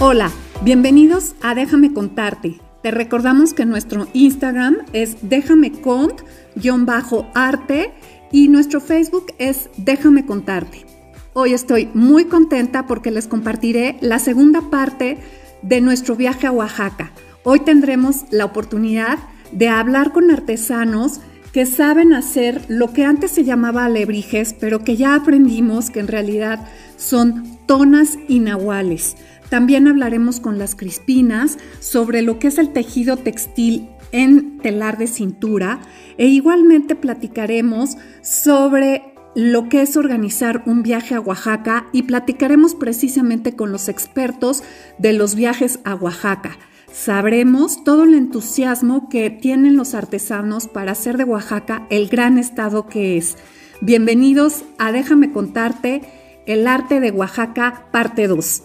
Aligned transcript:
Hola, 0.00 0.30
bienvenidos 0.62 1.34
a 1.42 1.56
Déjame 1.56 1.92
contarte. 1.92 2.60
Te 2.84 2.92
recordamos 2.92 3.52
que 3.52 3.66
nuestro 3.66 4.06
Instagram 4.12 4.76
es 4.92 5.16
déjame 5.22 5.72
cont-arte 5.72 7.90
y 8.30 8.46
nuestro 8.46 8.80
Facebook 8.80 9.32
es 9.38 9.68
déjame 9.76 10.24
contarte. 10.24 10.86
Hoy 11.32 11.52
estoy 11.52 11.90
muy 11.94 12.26
contenta 12.26 12.86
porque 12.86 13.10
les 13.10 13.26
compartiré 13.26 13.96
la 14.00 14.20
segunda 14.20 14.70
parte 14.70 15.18
de 15.62 15.80
nuestro 15.80 16.14
viaje 16.14 16.46
a 16.46 16.52
Oaxaca. 16.52 17.10
Hoy 17.42 17.58
tendremos 17.58 18.24
la 18.30 18.44
oportunidad 18.44 19.18
de 19.50 19.68
hablar 19.68 20.12
con 20.12 20.30
artesanos 20.30 21.18
que 21.52 21.66
saben 21.66 22.12
hacer 22.12 22.64
lo 22.68 22.92
que 22.92 23.04
antes 23.04 23.32
se 23.32 23.42
llamaba 23.42 23.86
alebrijes, 23.86 24.54
pero 24.54 24.84
que 24.84 24.96
ya 24.96 25.16
aprendimos 25.16 25.90
que 25.90 25.98
en 25.98 26.06
realidad 26.06 26.68
son 26.96 27.58
tonas 27.66 28.16
y. 28.28 29.16
También 29.48 29.88
hablaremos 29.88 30.40
con 30.40 30.58
las 30.58 30.74
crispinas 30.74 31.58
sobre 31.80 32.22
lo 32.22 32.38
que 32.38 32.48
es 32.48 32.58
el 32.58 32.72
tejido 32.72 33.16
textil 33.16 33.88
en 34.12 34.58
telar 34.58 34.98
de 34.98 35.06
cintura 35.06 35.80
e 36.16 36.26
igualmente 36.26 36.94
platicaremos 36.94 37.96
sobre 38.22 39.14
lo 39.34 39.68
que 39.68 39.82
es 39.82 39.96
organizar 39.96 40.62
un 40.66 40.82
viaje 40.82 41.14
a 41.14 41.20
Oaxaca 41.20 41.86
y 41.92 42.02
platicaremos 42.02 42.74
precisamente 42.74 43.54
con 43.54 43.72
los 43.72 43.88
expertos 43.88 44.62
de 44.98 45.12
los 45.12 45.34
viajes 45.34 45.80
a 45.84 45.94
Oaxaca. 45.94 46.58
Sabremos 46.92 47.84
todo 47.84 48.04
el 48.04 48.14
entusiasmo 48.14 49.08
que 49.08 49.30
tienen 49.30 49.76
los 49.76 49.94
artesanos 49.94 50.66
para 50.66 50.92
hacer 50.92 51.16
de 51.16 51.24
Oaxaca 51.24 51.86
el 51.90 52.08
gran 52.08 52.38
estado 52.38 52.86
que 52.86 53.16
es. 53.16 53.36
Bienvenidos 53.80 54.64
a 54.78 54.90
Déjame 54.90 55.30
contarte, 55.30 56.00
el 56.46 56.66
arte 56.66 57.00
de 57.00 57.10
Oaxaca, 57.10 57.86
parte 57.92 58.26
2. 58.26 58.62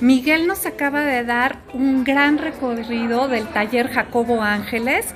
Miguel 0.00 0.46
nos 0.48 0.66
acaba 0.66 1.02
de 1.04 1.22
dar 1.22 1.60
un 1.72 2.02
gran 2.02 2.38
recorrido 2.38 3.28
del 3.28 3.46
taller 3.46 3.88
Jacobo 3.88 4.42
Ángeles, 4.42 5.06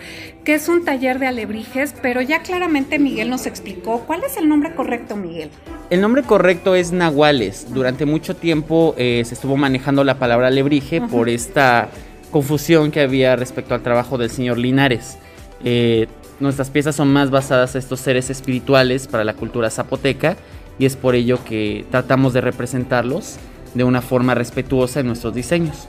que 0.44 0.54
es 0.54 0.68
un 0.68 0.84
taller 0.84 1.18
de 1.18 1.26
alebrijes, 1.26 1.94
pero 2.00 2.22
ya 2.22 2.42
claramente 2.42 2.98
Miguel 2.98 3.28
nos 3.28 3.46
explicó 3.46 4.04
cuál 4.06 4.22
es 4.22 4.36
el 4.36 4.48
nombre 4.48 4.74
correcto, 4.74 5.16
Miguel. 5.16 5.50
El 5.90 6.00
nombre 6.00 6.22
correcto 6.22 6.76
es 6.76 6.92
Nahuales. 6.92 7.74
Durante 7.74 8.06
mucho 8.06 8.36
tiempo 8.36 8.94
eh, 8.96 9.22
se 9.26 9.34
estuvo 9.34 9.56
manejando 9.56 10.04
la 10.04 10.18
palabra 10.18 10.46
alebrije 10.46 11.00
por 11.00 11.28
esta 11.28 11.88
confusión 12.30 12.92
que 12.92 13.00
había 13.00 13.34
respecto 13.34 13.74
al 13.74 13.82
trabajo 13.82 14.16
del 14.16 14.30
señor 14.30 14.58
Linares. 14.58 15.18
Eh, 15.64 16.06
nuestras 16.38 16.70
piezas 16.70 16.94
son 16.94 17.12
más 17.12 17.30
basadas 17.30 17.74
en 17.74 17.80
estos 17.80 17.98
seres 17.98 18.30
espirituales 18.30 19.08
para 19.08 19.24
la 19.24 19.34
cultura 19.34 19.70
zapoteca 19.70 20.36
y 20.78 20.86
es 20.86 20.94
por 20.94 21.16
ello 21.16 21.44
que 21.44 21.84
tratamos 21.90 22.32
de 22.32 22.42
representarlos 22.42 23.38
de 23.74 23.84
una 23.84 24.02
forma 24.02 24.34
respetuosa 24.34 25.00
en 25.00 25.06
nuestros 25.06 25.34
diseños. 25.34 25.88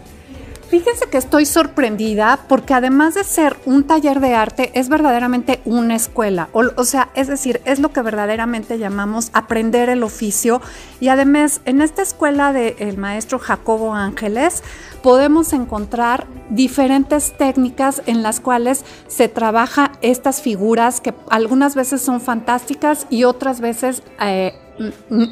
Fíjense 0.69 1.09
que 1.09 1.17
estoy 1.17 1.47
sorprendida 1.47 2.41
porque 2.47 2.75
además 2.75 3.15
de 3.15 3.23
ser 3.23 3.57
un 3.65 3.85
taller 3.85 4.19
de 4.19 4.35
arte, 4.35 4.69
es 4.75 4.87
verdaderamente 4.87 5.61
una 5.65 5.95
escuela. 5.95 6.49
O, 6.53 6.83
sea, 6.83 7.09
es 7.15 7.27
decir, 7.27 7.59
es 7.65 7.79
lo 7.79 7.91
que 7.91 8.03
verdaderamente 8.03 8.77
llamamos 8.77 9.31
aprender 9.33 9.89
el 9.89 10.03
oficio. 10.03 10.61
Y 10.99 11.07
además, 11.07 11.61
en 11.65 11.81
esta 11.81 12.03
escuela 12.03 12.53
del 12.53 12.99
maestro 12.99 13.39
Jacobo 13.39 13.95
Ángeles, 13.95 14.61
podemos 15.01 15.53
encontrar 15.53 16.27
diferentes 16.51 17.35
técnicas 17.35 18.03
en 18.05 18.21
las 18.21 18.39
cuales 18.39 18.85
se 19.07 19.27
trabaja 19.27 19.93
estas 20.01 20.39
figuras 20.39 21.01
que 21.01 21.15
algunas 21.31 21.73
veces 21.73 21.99
son 22.03 22.21
fantásticas 22.21 23.07
y 23.09 23.23
otras 23.23 23.59
veces... 23.59 24.03
Eh, 24.21 24.53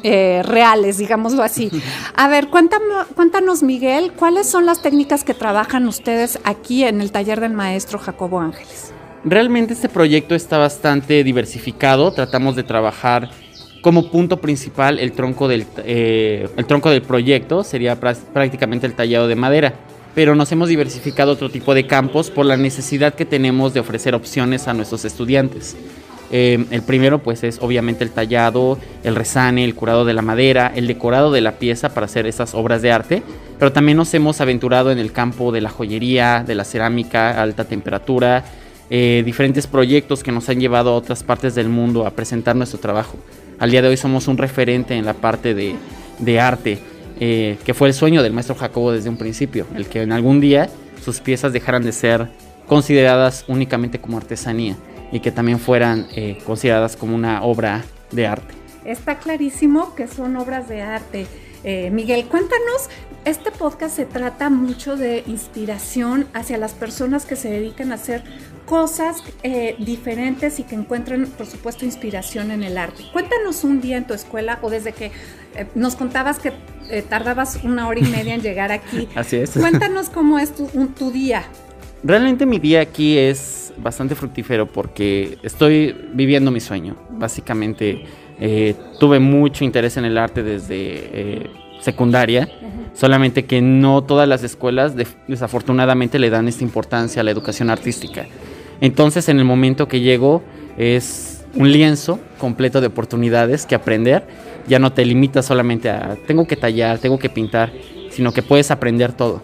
eh, 0.02 0.42
reales, 0.44 0.98
digámoslo 0.98 1.42
así. 1.42 1.70
A 2.14 2.28
ver, 2.28 2.48
cuéntanos, 2.48 3.06
cuéntanos, 3.14 3.62
Miguel, 3.62 4.12
¿cuáles 4.12 4.48
son 4.48 4.66
las 4.66 4.82
técnicas 4.82 5.24
que 5.24 5.34
trabajan 5.34 5.86
ustedes 5.86 6.38
aquí 6.44 6.84
en 6.84 7.00
el 7.00 7.12
taller 7.12 7.40
del 7.40 7.52
maestro 7.52 7.98
Jacobo 7.98 8.40
Ángeles? 8.40 8.92
Realmente 9.24 9.74
este 9.74 9.88
proyecto 9.88 10.34
está 10.34 10.58
bastante 10.58 11.24
diversificado. 11.24 12.12
Tratamos 12.12 12.56
de 12.56 12.62
trabajar 12.62 13.30
como 13.82 14.10
punto 14.10 14.40
principal 14.40 14.98
el 14.98 15.12
tronco 15.12 15.48
del, 15.48 15.66
eh, 15.78 16.48
el 16.56 16.66
tronco 16.66 16.90
del 16.90 17.02
proyecto, 17.02 17.64
sería 17.64 17.98
prácticamente 17.98 18.86
el 18.86 18.94
tallado 18.94 19.28
de 19.28 19.34
madera. 19.34 19.74
Pero 20.14 20.34
nos 20.34 20.50
hemos 20.50 20.68
diversificado 20.68 21.32
otro 21.32 21.48
tipo 21.48 21.74
de 21.74 21.86
campos 21.86 22.30
por 22.30 22.44
la 22.44 22.56
necesidad 22.56 23.14
que 23.14 23.24
tenemos 23.24 23.74
de 23.74 23.80
ofrecer 23.80 24.14
opciones 24.14 24.66
a 24.66 24.74
nuestros 24.74 25.04
estudiantes. 25.04 25.76
Em, 26.30 26.66
el 26.70 26.82
primero 26.82 27.20
pues 27.20 27.42
es 27.42 27.58
obviamente 27.60 28.04
el 28.04 28.10
tallado, 28.10 28.78
el 29.02 29.14
resane, 29.14 29.64
el 29.64 29.74
curado 29.74 30.04
de 30.04 30.12
la 30.12 30.22
madera, 30.22 30.70
el 30.74 30.86
decorado 30.86 31.32
de 31.32 31.40
la 31.40 31.52
pieza 31.52 31.94
para 31.94 32.06
hacer 32.06 32.26
esas 32.26 32.54
obras 32.54 32.82
de 32.82 32.92
arte, 32.92 33.22
pero 33.58 33.72
también 33.72 33.96
nos 33.96 34.12
hemos 34.12 34.40
aventurado 34.40 34.90
en 34.92 34.98
el 34.98 35.12
campo 35.12 35.52
de 35.52 35.62
la 35.62 35.70
joyería, 35.70 36.44
de 36.46 36.54
la 36.54 36.64
cerámica 36.64 37.42
alta 37.42 37.64
temperatura, 37.64 38.44
eh, 38.90 39.22
diferentes 39.24 39.66
proyectos 39.66 40.22
que 40.22 40.32
nos 40.32 40.48
han 40.48 40.60
llevado 40.60 40.90
a 40.90 40.94
otras 40.94 41.22
partes 41.22 41.54
del 41.54 41.68
mundo 41.68 42.06
a 42.06 42.10
presentar 42.10 42.56
nuestro 42.56 42.78
trabajo. 42.78 43.16
Al 43.58 43.70
día 43.70 43.82
de 43.82 43.88
hoy 43.88 43.96
somos 43.96 44.28
un 44.28 44.36
referente 44.36 44.94
en 44.94 45.04
la 45.04 45.14
parte 45.14 45.54
de, 45.54 46.40
arte, 46.40 46.78
eh, 47.20 47.56
que 47.64 47.74
fue 47.74 47.88
el 47.88 47.94
sueño 47.94 48.22
del 48.22 48.32
maestro 48.32 48.54
Jacobo 48.54 48.92
desde 48.92 49.08
un 49.08 49.16
principio, 49.16 49.66
el 49.74 49.86
que 49.86 50.02
en 50.02 50.12
algún 50.12 50.40
día 50.40 50.68
sus 51.02 51.20
piezas 51.20 51.52
dejaran 51.52 51.82
de 51.82 51.92
ser 51.92 52.28
consideradas 52.66 53.44
únicamente 53.48 53.98
como 53.98 54.18
artesanía 54.18 54.76
y 55.12 55.20
que 55.20 55.30
también 55.30 55.58
fueran 55.58 56.06
eh, 56.14 56.38
consideradas 56.44 56.96
como 56.96 57.14
una 57.14 57.42
obra 57.42 57.84
de 58.10 58.26
arte. 58.26 58.54
Está 58.84 59.18
clarísimo 59.18 59.94
que 59.94 60.06
son 60.06 60.36
obras 60.36 60.68
de 60.68 60.82
arte. 60.82 61.26
Eh, 61.64 61.90
Miguel, 61.90 62.26
cuéntanos, 62.26 62.88
este 63.24 63.50
podcast 63.50 63.96
se 63.96 64.06
trata 64.06 64.48
mucho 64.48 64.96
de 64.96 65.24
inspiración 65.26 66.26
hacia 66.32 66.56
las 66.56 66.72
personas 66.72 67.26
que 67.26 67.36
se 67.36 67.50
dedican 67.50 67.92
a 67.92 67.96
hacer 67.96 68.22
cosas 68.64 69.22
eh, 69.42 69.74
diferentes 69.78 70.60
y 70.60 70.62
que 70.62 70.74
encuentren, 70.74 71.26
por 71.26 71.46
supuesto, 71.46 71.84
inspiración 71.84 72.50
en 72.50 72.62
el 72.62 72.78
arte. 72.78 73.02
Cuéntanos 73.12 73.64
un 73.64 73.80
día 73.80 73.96
en 73.96 74.06
tu 74.06 74.14
escuela 74.14 74.58
o 74.62 74.70
desde 74.70 74.92
que 74.92 75.10
nos 75.74 75.96
contabas 75.96 76.38
que 76.38 76.52
tardabas 77.08 77.58
una 77.64 77.88
hora 77.88 77.98
y 77.98 78.04
media 78.04 78.34
en 78.34 78.42
llegar 78.42 78.70
aquí. 78.70 79.08
Así 79.14 79.36
es. 79.36 79.50
Cuéntanos 79.50 80.10
cómo 80.10 80.38
es 80.38 80.54
tu, 80.54 80.66
tu 80.96 81.10
día. 81.10 81.44
Realmente 82.04 82.46
mi 82.46 82.58
día 82.58 82.80
aquí 82.80 83.18
es 83.18 83.57
bastante 83.82 84.14
fructífero 84.14 84.66
porque 84.66 85.38
estoy 85.42 85.94
viviendo 86.12 86.50
mi 86.50 86.60
sueño. 86.60 86.96
Básicamente 87.10 88.04
eh, 88.40 88.74
tuve 88.98 89.18
mucho 89.18 89.64
interés 89.64 89.96
en 89.96 90.04
el 90.04 90.18
arte 90.18 90.42
desde 90.42 90.76
eh, 90.76 91.50
secundaria, 91.80 92.48
solamente 92.94 93.44
que 93.44 93.60
no 93.60 94.02
todas 94.02 94.28
las 94.28 94.42
escuelas 94.42 94.94
desafortunadamente 95.26 96.18
le 96.18 96.30
dan 96.30 96.48
esta 96.48 96.64
importancia 96.64 97.20
a 97.20 97.24
la 97.24 97.30
educación 97.30 97.70
artística. 97.70 98.26
Entonces 98.80 99.28
en 99.28 99.38
el 99.38 99.44
momento 99.44 99.88
que 99.88 100.00
llego 100.00 100.42
es 100.76 101.44
un 101.54 101.72
lienzo 101.72 102.20
completo 102.38 102.80
de 102.80 102.88
oportunidades 102.88 103.66
que 103.66 103.74
aprender. 103.74 104.24
Ya 104.68 104.78
no 104.78 104.92
te 104.92 105.04
limitas 105.04 105.46
solamente 105.46 105.90
a 105.90 106.16
tengo 106.26 106.46
que 106.46 106.56
tallar, 106.56 106.98
tengo 106.98 107.18
que 107.18 107.28
pintar, 107.28 107.72
sino 108.10 108.32
que 108.32 108.42
puedes 108.42 108.70
aprender 108.70 109.12
todo. 109.12 109.42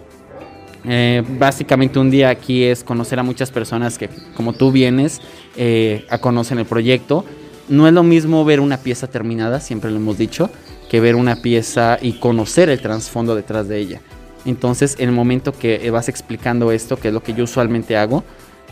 Eh, 0.87 1.23
básicamente 1.39 1.99
un 1.99 2.11
día 2.11 2.29
aquí 2.29 2.63
es 2.63 2.83
conocer 2.83 3.19
a 3.19 3.23
muchas 3.23 3.51
personas 3.51 3.97
que, 3.97 4.09
como 4.35 4.53
tú 4.53 4.71
vienes, 4.71 5.21
eh, 5.55 6.05
a 6.09 6.19
conocen 6.19 6.59
el 6.59 6.65
proyecto. 6.65 7.25
No 7.67 7.87
es 7.87 7.93
lo 7.93 8.03
mismo 8.03 8.45
ver 8.45 8.59
una 8.59 8.77
pieza 8.77 9.07
terminada, 9.07 9.59
siempre 9.59 9.89
lo 9.89 9.97
hemos 9.97 10.17
dicho, 10.17 10.51
que 10.89 10.99
ver 10.99 11.15
una 11.15 11.37
pieza 11.37 11.97
y 12.01 12.13
conocer 12.13 12.69
el 12.69 12.79
trasfondo 12.79 13.35
detrás 13.35 13.67
de 13.67 13.79
ella. 13.79 14.01
Entonces, 14.45 14.95
en 14.99 15.09
el 15.09 15.15
momento 15.15 15.51
que 15.51 15.89
vas 15.89 16.07
explicando 16.07 16.71
esto, 16.71 16.97
que 16.97 17.07
es 17.07 17.13
lo 17.13 17.23
que 17.23 17.33
yo 17.33 17.45
usualmente 17.45 17.97
hago, 17.97 18.23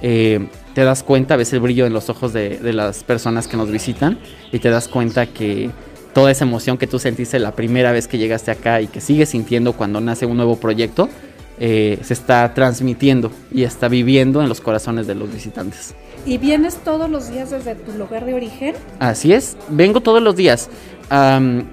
eh, 0.04 0.48
te 0.76 0.84
das 0.84 1.02
cuenta, 1.02 1.36
ves 1.36 1.54
el 1.54 1.62
brillo 1.62 1.86
en 1.88 1.94
los 1.94 2.10
ojos 2.10 2.34
de, 2.34 2.60
de, 2.60 2.74
las 2.74 3.04
personas 3.04 3.48
que 3.48 3.58
nos 3.58 3.72
visitan 3.72 4.20
y 4.52 4.60
te 4.60 4.70
das 4.70 4.88
cuenta 4.88 5.28
que 5.28 5.72
toda 6.14 6.30
esa 6.30 6.44
emoción 6.44 6.78
que 6.78 6.88
tú 6.88 7.00
sentiste 7.00 7.40
la 7.40 7.56
primera 7.56 7.92
vez 7.92 8.08
que 8.08 8.18
llegaste 8.18 8.52
acá 8.52 8.82
y 8.82 8.88
que 8.88 9.02
sigues 9.02 9.30
sintiendo 9.30 9.74
cuando 9.74 10.02
nace 10.02 10.26
un 10.26 10.36
nuevo 10.36 10.58
proyecto, 10.58 11.10
eh, 11.60 12.00
se 12.02 12.14
está 12.14 12.54
transmitiendo 12.54 13.32
y 13.52 13.64
está 13.64 13.88
viviendo 13.88 14.42
en 14.42 14.50
los 14.50 14.62
corazones 14.62 15.08
de 15.08 15.16
los 15.16 15.32
visitantes. 15.32 15.94
¿Y 16.26 16.38
vienes 16.38 16.78
todos 16.78 17.10
los 17.10 17.30
días 17.30 17.52
desde 17.52 17.76
tu 17.76 17.92
lugar 17.94 18.26
de 18.26 18.34
origen? 18.34 18.76
Así 19.00 19.34
es, 19.34 19.58
vengo 19.70 20.02
todos 20.02 20.22
los 20.22 20.36
días. 20.36 20.70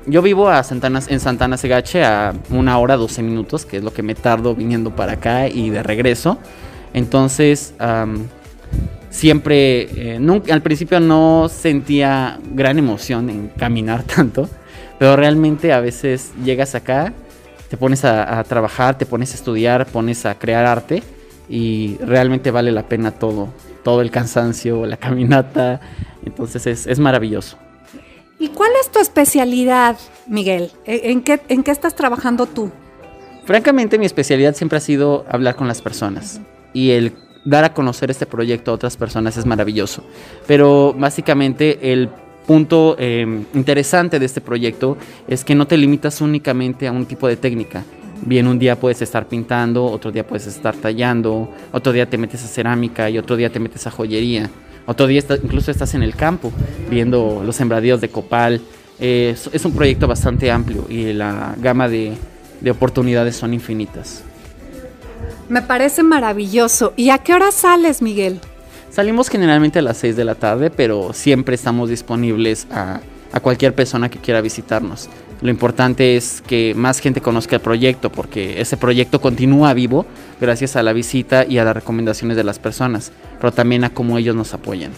yo 0.06 0.22
vivo 0.22 0.48
a 0.50 0.62
Santana, 0.62 1.00
en 1.06 1.20
Santana 1.20 1.56
Segache 1.56 2.04
a 2.04 2.34
una 2.50 2.78
hora, 2.78 2.96
12 2.96 3.22
minutos, 3.22 3.64
que 3.64 3.76
es 3.78 3.84
lo 3.84 3.92
que 3.92 4.02
me 4.02 4.14
tardo 4.14 4.54
viniendo 4.54 4.94
para 4.94 5.12
acá 5.12 5.48
y 5.48 5.70
de 5.70 5.82
regreso. 5.82 6.36
Entonces, 6.92 7.74
siempre, 9.10 10.16
eh, 10.16 10.40
al 10.50 10.62
principio 10.62 11.00
no 11.00 11.48
sentía 11.48 12.38
gran 12.52 12.78
emoción 12.78 13.30
en 13.30 13.48
caminar 13.48 14.02
tanto, 14.16 14.48
pero 14.98 15.16
realmente 15.16 15.72
a 15.72 15.80
veces 15.80 16.32
llegas 16.44 16.74
acá 16.74 17.12
te 17.70 17.76
pones 17.76 18.04
a, 18.04 18.44
trabajar, 18.44 18.98
te 18.98 19.06
pones 19.06 19.32
a 19.32 19.36
estudiar, 19.36 19.86
pones 19.86 20.26
a 20.26 20.38
crear 20.38 20.66
arte 20.66 21.02
y 21.48 21.96
realmente 21.98 22.50
vale 22.50 22.72
la 22.72 22.88
pena 22.88 23.12
todo, 23.12 23.48
todo 23.82 24.02
el 24.02 24.10
cansancio, 24.10 24.84
la 24.84 24.98
caminata, 24.98 25.80
entonces 26.26 26.86
es, 26.86 26.98
maravilloso. 26.98 27.56
¿Y 28.38 28.48
cuál 28.48 28.72
es 28.80 28.90
tu 28.90 28.98
especialidad, 28.98 29.96
Miguel? 30.26 30.70
¿En 30.84 31.22
qué, 31.22 31.40
¿En 31.48 31.62
qué 31.62 31.70
estás 31.70 31.94
trabajando 31.94 32.46
tú? 32.46 32.70
francamente 33.50 33.98
mi 33.98 34.06
especialidad 34.06 34.54
siempre 34.54 34.78
ha 34.78 34.80
sido 34.80 35.24
hablar 35.28 35.56
con 35.56 35.66
las 35.66 35.82
personas 35.82 36.40
y 36.72 36.90
el 36.90 37.14
dar 37.44 37.64
a 37.64 37.74
conocer 37.74 38.08
este 38.08 38.24
proyecto 38.24 38.70
a 38.70 38.74
otras 38.74 38.96
personas 38.96 39.36
es 39.36 39.44
maravilloso. 39.44 40.04
Pero 40.46 40.94
básicamente 40.96 41.92
el 41.92 42.10
punto 42.46 42.96
eh, 42.98 43.44
interesante 43.54 44.18
de 44.18 44.26
este 44.26 44.40
proyecto 44.40 44.96
es 45.28 45.44
que 45.44 45.54
no 45.54 45.66
te 45.66 45.76
limitas 45.76 46.20
únicamente 46.20 46.86
a 46.86 46.92
un 46.92 47.06
tipo 47.06 47.28
de 47.28 47.36
técnica. 47.36 47.84
Bien, 48.22 48.46
un 48.46 48.58
día 48.58 48.78
puedes 48.78 49.00
estar 49.00 49.26
pintando, 49.26 49.84
otro 49.86 50.12
día 50.12 50.26
puedes 50.26 50.46
estar 50.46 50.76
tallando, 50.76 51.50
otro 51.72 51.92
día 51.92 52.08
te 52.08 52.18
metes 52.18 52.44
a 52.44 52.48
cerámica 52.48 53.08
y 53.08 53.18
otro 53.18 53.36
día 53.36 53.50
te 53.50 53.58
metes 53.58 53.86
a 53.86 53.90
joyería. 53.90 54.50
Otro 54.86 55.06
día 55.06 55.22
incluso 55.42 55.70
estás 55.70 55.94
en 55.94 56.02
el 56.02 56.14
campo 56.16 56.52
viendo 56.90 57.42
los 57.44 57.56
sembradíos 57.56 58.00
de 58.00 58.08
copal. 58.08 58.60
es, 58.98 59.64
un 59.64 59.72
proyecto 59.72 60.06
bastante 60.06 60.50
amplio 60.50 60.84
y 60.88 61.12
la 61.12 61.54
gama 61.58 61.88
de, 61.88 62.12
de 62.60 62.70
oportunidades 62.70 63.36
son 63.36 63.54
infinitas. 63.54 64.22
Me 65.48 65.62
parece 65.62 66.02
maravilloso. 66.02 66.92
¿Y 66.96 67.10
a 67.10 67.18
qué 67.18 67.34
hora 67.34 67.50
sales, 67.50 68.02
Miguel? 68.02 68.40
Salimos 68.90 69.28
generalmente 69.28 69.78
a 69.78 69.82
las 69.82 69.98
6 69.98 70.16
de 70.16 70.24
la 70.24 70.34
tarde, 70.34 70.70
pero 70.70 71.12
siempre 71.12 71.54
estamos 71.54 71.88
disponibles 71.88 72.66
a, 72.70 73.00
cualquier 73.42 73.74
persona 73.74 74.08
que 74.08 74.18
quiera 74.18 74.40
visitarnos. 74.40 75.08
Lo 75.40 75.50
importante 75.50 76.16
es 76.16 76.42
que 76.46 76.74
más 76.74 76.98
gente 76.98 77.20
conozca 77.20 77.56
el 77.56 77.62
proyecto, 77.62 78.10
porque 78.10 78.60
ese 78.60 78.76
proyecto 78.76 79.20
continúa 79.20 79.72
vivo 79.72 80.04
gracias 80.40 80.74
a 80.74 80.82
la 80.82 80.92
visita 80.92 81.46
y 81.46 81.58
a 81.58 81.64
las 81.64 81.74
recomendaciones 81.74 82.36
de 82.36 82.44
las 82.44 82.58
personas, 82.58 83.12
pero 83.38 83.52
también 83.52 83.84
a 83.84 83.90
cómo 83.90 84.18
ellos 84.18 84.34
nos 84.34 84.52
apoyan. 84.52 84.90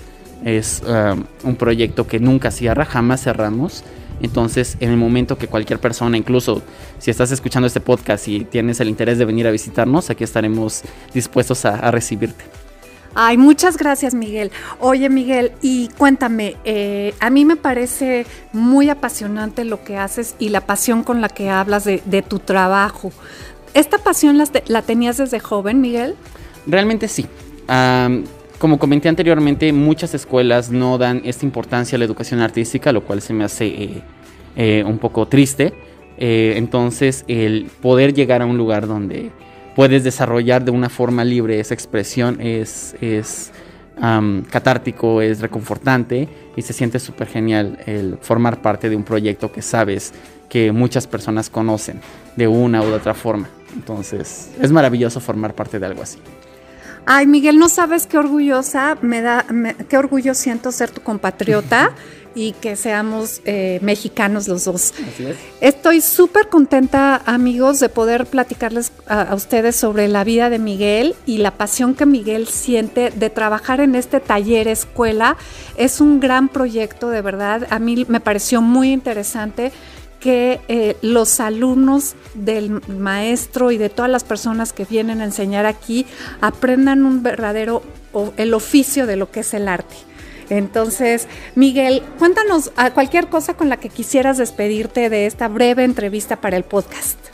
Es 0.44 0.82
um, 0.86 1.24
un 1.44 1.56
proyecto 1.56 2.06
que 2.06 2.18
nunca 2.18 2.50
cierra, 2.50 2.86
jamás 2.86 3.22
cerramos 3.22 3.84
entonces, 4.22 4.76
en 4.78 4.90
el 4.90 4.96
momento 4.96 5.36
que 5.36 5.48
cualquier 5.48 5.80
persona, 5.80 6.16
incluso 6.16 6.62
si 6.98 7.10
estás 7.10 7.32
escuchando 7.32 7.66
este 7.66 7.80
podcast 7.80 8.28
y 8.28 8.44
tienes 8.44 8.78
el 8.80 8.88
interés 8.88 9.18
de 9.18 9.24
venir 9.24 9.48
a 9.48 9.50
visitarnos, 9.50 10.10
aquí 10.10 10.22
estaremos 10.22 10.82
dispuestos 11.12 11.64
a, 11.64 11.90
recibirte. 11.90 12.44
Ay, 13.14 13.36
muchas 13.36 13.76
gracias 13.76 14.14
Miguel. 14.14 14.50
Oye 14.80 15.08
Miguel, 15.08 15.52
y 15.60 15.88
cuéntame, 15.98 16.56
eh, 16.64 17.14
a 17.20 17.30
mí 17.30 17.44
me 17.44 17.56
parece 17.56 18.26
muy 18.52 18.88
apasionante 18.88 19.64
lo 19.64 19.84
que 19.84 19.96
haces 19.96 20.34
y 20.38 20.48
la 20.48 20.62
pasión 20.62 21.02
con 21.04 21.20
la 21.20 21.28
que 21.28 21.50
hablas 21.50 21.84
de, 21.84 22.24
tu 22.26 22.38
trabajo. 22.38 23.12
¿Esta 23.74 23.98
pasión 23.98 24.38
la, 24.38 24.82
tenías 24.82 25.18
desde 25.18 25.40
joven, 25.40 25.80
Miguel? 25.80 26.14
Realmente 26.66 27.08
sí. 27.08 27.26
como 28.58 28.78
comenté 28.78 29.08
anteriormente, 29.08 29.72
muchas 29.72 30.14
escuelas 30.14 30.70
no 30.70 30.96
dan 30.96 31.20
esta 31.24 31.44
importancia 31.44 31.96
a 31.96 31.98
la 31.98 32.04
educación 32.04 32.40
artística, 32.40 32.92
lo 32.92 33.04
cual 33.04 33.20
se 33.20 33.32
me 33.34 33.44
hace 33.44 33.66
eh, 33.66 34.02
eh, 34.56 34.84
un 34.86 34.98
poco 34.98 35.26
triste. 35.26 35.74
Entonces, 36.24 37.24
el 37.26 37.68
poder 37.80 38.14
llegar 38.14 38.42
a 38.42 38.46
un 38.46 38.56
lugar 38.56 38.86
donde 38.86 39.32
puedes 39.74 40.04
desarrollar 40.04 40.64
de 40.64 40.70
una 40.70 40.88
forma 40.88 41.24
libre 41.24 41.60
esa 41.60 41.74
expresión 41.74 42.40
es, 42.40 42.94
es 43.00 43.52
catártico, 44.50 45.20
es 45.20 45.40
reconfortante 45.40 46.28
y 46.56 46.62
se 46.62 46.72
siente 46.72 46.98
súper 46.98 47.28
genial 47.28 47.78
el 47.86 48.18
formar 48.20 48.60
parte 48.60 48.88
de 48.88 48.96
un 48.96 49.04
proyecto 49.04 49.52
que 49.52 49.62
sabes 49.62 50.12
que 50.48 50.72
muchas 50.72 51.06
personas 51.06 51.48
conocen 51.48 52.00
de 52.36 52.48
una 52.48 52.82
u 52.82 52.92
otra 52.92 53.14
forma. 53.14 53.48
Entonces, 53.74 54.50
es 54.60 54.72
maravilloso 54.72 55.20
formar 55.20 55.54
parte 55.54 55.78
de 55.78 55.86
algo 55.86 56.02
así. 56.02 56.18
Ay, 57.06 57.26
Miguel, 57.26 57.58
no 57.58 57.68
sabes 57.68 58.06
qué 58.06 58.18
orgullosa 58.18 58.96
me 59.02 59.22
da, 59.22 59.44
qué 59.88 59.96
orgullo 59.96 60.34
siento 60.34 60.72
ser 60.72 60.90
tu 60.90 61.00
compatriota. 61.00 61.92
y 62.34 62.52
que 62.52 62.76
seamos 62.76 63.40
eh, 63.44 63.78
mexicanos 63.82 64.48
los 64.48 64.64
dos. 64.64 64.94
Así 65.12 65.26
es. 65.26 65.36
Estoy 65.60 66.00
súper 66.00 66.48
contenta, 66.48 67.22
amigos, 67.26 67.80
de 67.80 67.88
poder 67.88 68.26
platicarles 68.26 68.90
a, 69.12 69.34
ustedes 69.34 69.76
sobre 69.76 70.08
la 70.08 70.24
vida 70.24 70.48
de 70.48 70.58
Miguel 70.58 71.14
y 71.26 71.38
la 71.38 71.52
pasión 71.52 71.94
que 71.94 72.06
Miguel 72.06 72.48
siente 72.48 73.10
de 73.10 73.28
trabajar 73.28 73.80
en 73.80 73.94
este 73.94 74.20
taller 74.20 74.68
escuela. 74.68 75.36
Es 75.76 76.00
un 76.00 76.18
gran 76.18 76.48
proyecto, 76.48 77.10
de 77.10 77.20
verdad. 77.20 77.66
A 77.70 77.78
mí 77.78 78.06
me 78.08 78.20
pareció 78.20 78.62
muy 78.62 78.90
interesante 78.90 79.70
que 80.18 80.60
eh, 80.68 80.96
los 81.02 81.40
alumnos 81.40 82.14
del 82.34 82.80
maestro 82.88 83.70
y 83.70 83.76
de 83.76 83.90
todas 83.90 84.10
las 84.10 84.24
personas 84.24 84.72
que 84.72 84.84
vienen 84.84 85.20
a 85.20 85.24
enseñar 85.24 85.66
aquí 85.66 86.06
aprendan 86.40 87.04
un 87.04 87.22
verdadero 87.22 87.82
el 88.36 88.54
oficio 88.54 89.06
de 89.06 89.16
lo 89.16 89.30
que 89.30 89.40
es 89.40 89.52
el 89.52 89.68
arte. 89.68 89.96
Entonces, 90.48 91.28
Miguel, 91.54 92.02
cuéntanos 92.18 92.72
a 92.76 92.92
cualquier 92.92 93.28
cosa 93.28 93.54
con 93.54 93.68
la 93.68 93.78
que 93.78 93.88
quisieras 93.88 94.38
despedirte 94.38 95.08
de 95.10 95.26
esta 95.26 95.48
breve 95.48 95.84
entrevista 95.84 96.40
para 96.40 96.56
el 96.56 96.64
podcast. 96.64 97.31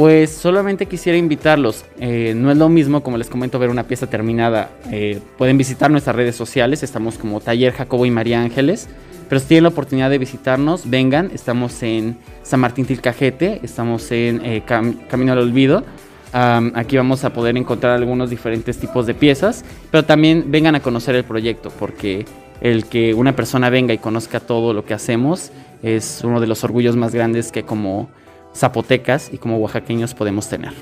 Pues 0.00 0.30
solamente 0.30 0.86
quisiera 0.86 1.18
invitarlos. 1.18 1.84
Eh, 1.98 2.32
no 2.34 2.50
es 2.50 2.56
lo 2.56 2.70
mismo, 2.70 3.02
como 3.02 3.18
les 3.18 3.28
comento, 3.28 3.58
ver 3.58 3.68
una 3.68 3.82
pieza 3.82 4.06
terminada. 4.06 4.70
Eh, 4.90 5.20
pueden 5.36 5.58
visitar 5.58 5.90
nuestras 5.90 6.16
redes 6.16 6.34
sociales. 6.34 6.82
Estamos 6.82 7.18
como 7.18 7.38
Taller 7.38 7.74
Jacobo 7.74 8.06
y 8.06 8.10
María 8.10 8.40
Ángeles. 8.40 8.88
Pero 9.28 9.40
si 9.40 9.48
tienen 9.48 9.64
la 9.64 9.68
oportunidad 9.68 10.08
de 10.08 10.16
visitarnos, 10.16 10.88
vengan. 10.88 11.30
Estamos 11.34 11.82
en 11.82 12.16
San 12.42 12.60
Martín 12.60 12.86
Tilcajete. 12.86 13.60
Estamos 13.62 14.10
en 14.10 14.40
eh, 14.42 14.62
Camino 14.64 15.32
al 15.32 15.38
Olvido. 15.40 15.84
aquí 16.32 16.96
vamos 16.96 17.24
a 17.24 17.34
poder 17.34 17.58
encontrar 17.58 17.92
algunos 17.92 18.30
diferentes 18.30 18.78
tipos 18.78 19.06
de 19.06 19.12
piezas. 19.12 19.66
Pero 19.90 20.06
también 20.06 20.46
vengan 20.46 20.76
a 20.76 20.80
conocer 20.80 21.14
el 21.14 21.24
proyecto 21.24 21.70
porque 21.78 22.24
el 22.62 22.86
que 22.86 23.12
una 23.12 23.36
persona 23.36 23.68
venga 23.68 23.92
y 23.92 23.98
conozca 23.98 24.40
todo 24.40 24.72
lo 24.72 24.82
que 24.82 24.94
hacemos 24.94 25.52
es 25.82 26.22
uno 26.24 26.40
de 26.40 26.46
los 26.46 26.64
orgullos 26.64 26.96
más 26.96 27.14
grandes 27.14 27.52
que 27.52 27.64
como 27.64 28.08
zapotecas 28.54 29.30
y 29.32 29.38
como 29.38 29.58
oaxaqueños 29.58 30.14
podemos 30.14 30.48
tener. 30.48 30.72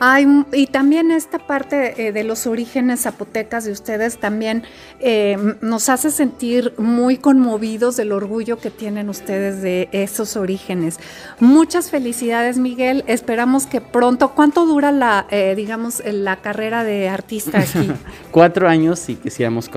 Ay, 0.00 0.26
y 0.52 0.66
también 0.66 1.10
esta 1.12 1.38
parte 1.38 2.08
eh, 2.08 2.12
de 2.12 2.24
los 2.24 2.46
orígenes 2.46 3.02
zapotecas 3.02 3.64
de 3.64 3.72
ustedes 3.72 4.18
también 4.18 4.64
eh, 4.98 5.36
nos 5.60 5.88
hace 5.88 6.10
sentir 6.10 6.74
muy 6.78 7.16
conmovidos 7.16 7.96
del 7.96 8.10
orgullo 8.10 8.58
que 8.58 8.70
tienen 8.70 9.08
ustedes 9.08 9.62
de 9.62 9.88
esos 9.92 10.36
orígenes. 10.36 10.98
Muchas 11.38 11.90
felicidades, 11.90 12.58
Miguel. 12.58 13.04
Esperamos 13.06 13.66
que 13.66 13.80
pronto. 13.80 14.32
¿Cuánto 14.32 14.66
dura 14.66 14.90
la, 14.90 15.26
eh, 15.30 15.54
digamos, 15.56 16.02
la 16.04 16.36
carrera 16.36 16.82
de 16.82 17.08
artista 17.08 17.60
aquí? 17.60 17.90
Cuatro 18.32 18.68
años 18.68 19.08
y 19.08 19.14
quisiéramos 19.14 19.70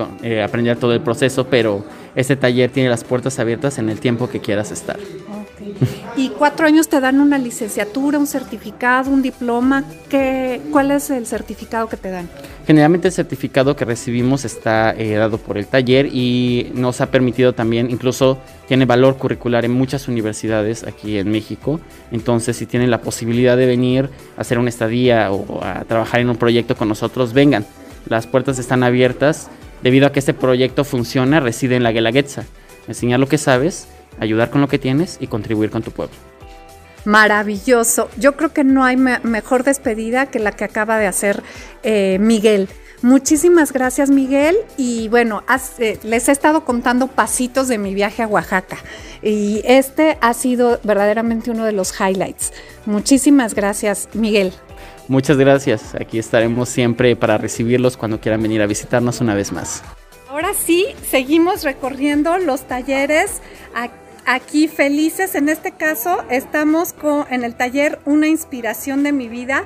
aprender 0.44 0.76
todo 0.78 0.92
el 0.92 1.00
proceso, 1.00 1.46
pero 1.46 1.84
este 2.16 2.34
taller 2.34 2.70
tiene 2.70 2.90
las 2.90 3.04
puertas 3.04 3.38
abiertas 3.38 3.78
en 3.78 3.88
el 3.88 4.00
tiempo 4.00 4.28
que 4.28 4.40
quieras 4.40 4.72
estar. 4.72 4.98
Y 6.16 6.30
cuatro 6.30 6.66
años 6.66 6.88
te 6.88 7.00
dan 7.00 7.20
una 7.20 7.38
licenciatura, 7.38 8.18
un 8.18 8.26
certificado, 8.26 9.10
un 9.10 9.22
diploma. 9.22 9.84
¿Qué, 10.08 10.60
¿Cuál 10.70 10.90
es 10.90 11.10
el 11.10 11.26
certificado 11.26 11.88
que 11.88 11.96
te 11.96 12.10
dan? 12.10 12.28
Generalmente 12.66 13.08
el 13.08 13.14
certificado 13.14 13.76
que 13.76 13.84
recibimos 13.84 14.44
está 14.44 14.94
eh, 14.96 15.14
dado 15.14 15.38
por 15.38 15.56
el 15.56 15.66
taller 15.66 16.06
y 16.12 16.70
nos 16.74 17.00
ha 17.00 17.10
permitido 17.10 17.54
también, 17.54 17.90
incluso 17.90 18.38
tiene 18.66 18.84
valor 18.84 19.16
curricular 19.16 19.64
en 19.64 19.72
muchas 19.72 20.06
universidades 20.06 20.84
aquí 20.84 21.18
en 21.18 21.30
México. 21.30 21.80
Entonces, 22.10 22.56
si 22.56 22.66
tienen 22.66 22.90
la 22.90 23.00
posibilidad 23.00 23.56
de 23.56 23.64
venir 23.64 24.10
a 24.36 24.42
hacer 24.42 24.58
una 24.58 24.68
estadía 24.68 25.32
o 25.32 25.64
a 25.64 25.84
trabajar 25.84 26.20
en 26.20 26.28
un 26.28 26.36
proyecto 26.36 26.76
con 26.76 26.88
nosotros, 26.88 27.32
vengan. 27.32 27.64
Las 28.06 28.26
puertas 28.26 28.58
están 28.58 28.82
abiertas. 28.82 29.48
Debido 29.82 30.06
a 30.06 30.12
que 30.12 30.18
este 30.18 30.34
proyecto 30.34 30.84
funciona, 30.84 31.40
reside 31.40 31.76
en 31.76 31.84
la 31.84 31.92
Guelaguetza. 31.92 32.44
Enseñar 32.88 33.20
lo 33.20 33.28
que 33.28 33.38
sabes 33.38 33.88
ayudar 34.20 34.50
con 34.50 34.60
lo 34.60 34.68
que 34.68 34.78
tienes 34.78 35.18
y 35.20 35.26
contribuir 35.26 35.70
con 35.70 35.82
tu 35.82 35.90
pueblo. 35.90 36.14
Maravilloso. 37.04 38.10
Yo 38.18 38.36
creo 38.36 38.52
que 38.52 38.64
no 38.64 38.84
hay 38.84 38.96
mejor 38.96 39.64
despedida 39.64 40.26
que 40.26 40.38
la 40.38 40.52
que 40.52 40.64
acaba 40.64 40.98
de 40.98 41.06
hacer 41.06 41.42
eh, 41.82 42.18
Miguel. 42.20 42.68
Muchísimas 43.00 43.72
gracias 43.72 44.10
Miguel 44.10 44.56
y 44.76 45.08
bueno, 45.08 45.44
eh, 45.78 45.98
les 46.02 46.28
he 46.28 46.32
estado 46.32 46.64
contando 46.64 47.06
pasitos 47.06 47.68
de 47.68 47.78
mi 47.78 47.94
viaje 47.94 48.24
a 48.24 48.26
Oaxaca 48.26 48.76
y 49.22 49.62
este 49.64 50.18
ha 50.20 50.34
sido 50.34 50.80
verdaderamente 50.82 51.52
uno 51.52 51.64
de 51.64 51.70
los 51.70 51.94
highlights. 52.00 52.52
Muchísimas 52.86 53.54
gracias 53.54 54.08
Miguel. 54.14 54.52
Muchas 55.06 55.36
gracias, 55.36 55.94
aquí 55.94 56.18
estaremos 56.18 56.68
siempre 56.68 57.14
para 57.14 57.38
recibirlos 57.38 57.96
cuando 57.96 58.20
quieran 58.20 58.42
venir 58.42 58.62
a 58.62 58.66
visitarnos 58.66 59.20
una 59.20 59.34
vez 59.34 59.52
más. 59.52 59.82
Ahora 60.28 60.52
sí, 60.52 60.86
seguimos 61.08 61.62
recorriendo 61.62 62.36
los 62.38 62.62
talleres 62.66 63.40
aquí 63.74 64.07
felices. 64.68 65.34
En 65.34 65.48
este 65.48 65.72
caso 65.72 66.24
estamos 66.30 66.92
con, 66.92 67.24
en 67.30 67.44
el 67.44 67.54
taller 67.54 67.98
Una 68.04 68.28
inspiración 68.28 69.02
de 69.02 69.12
mi 69.12 69.28
vida. 69.28 69.64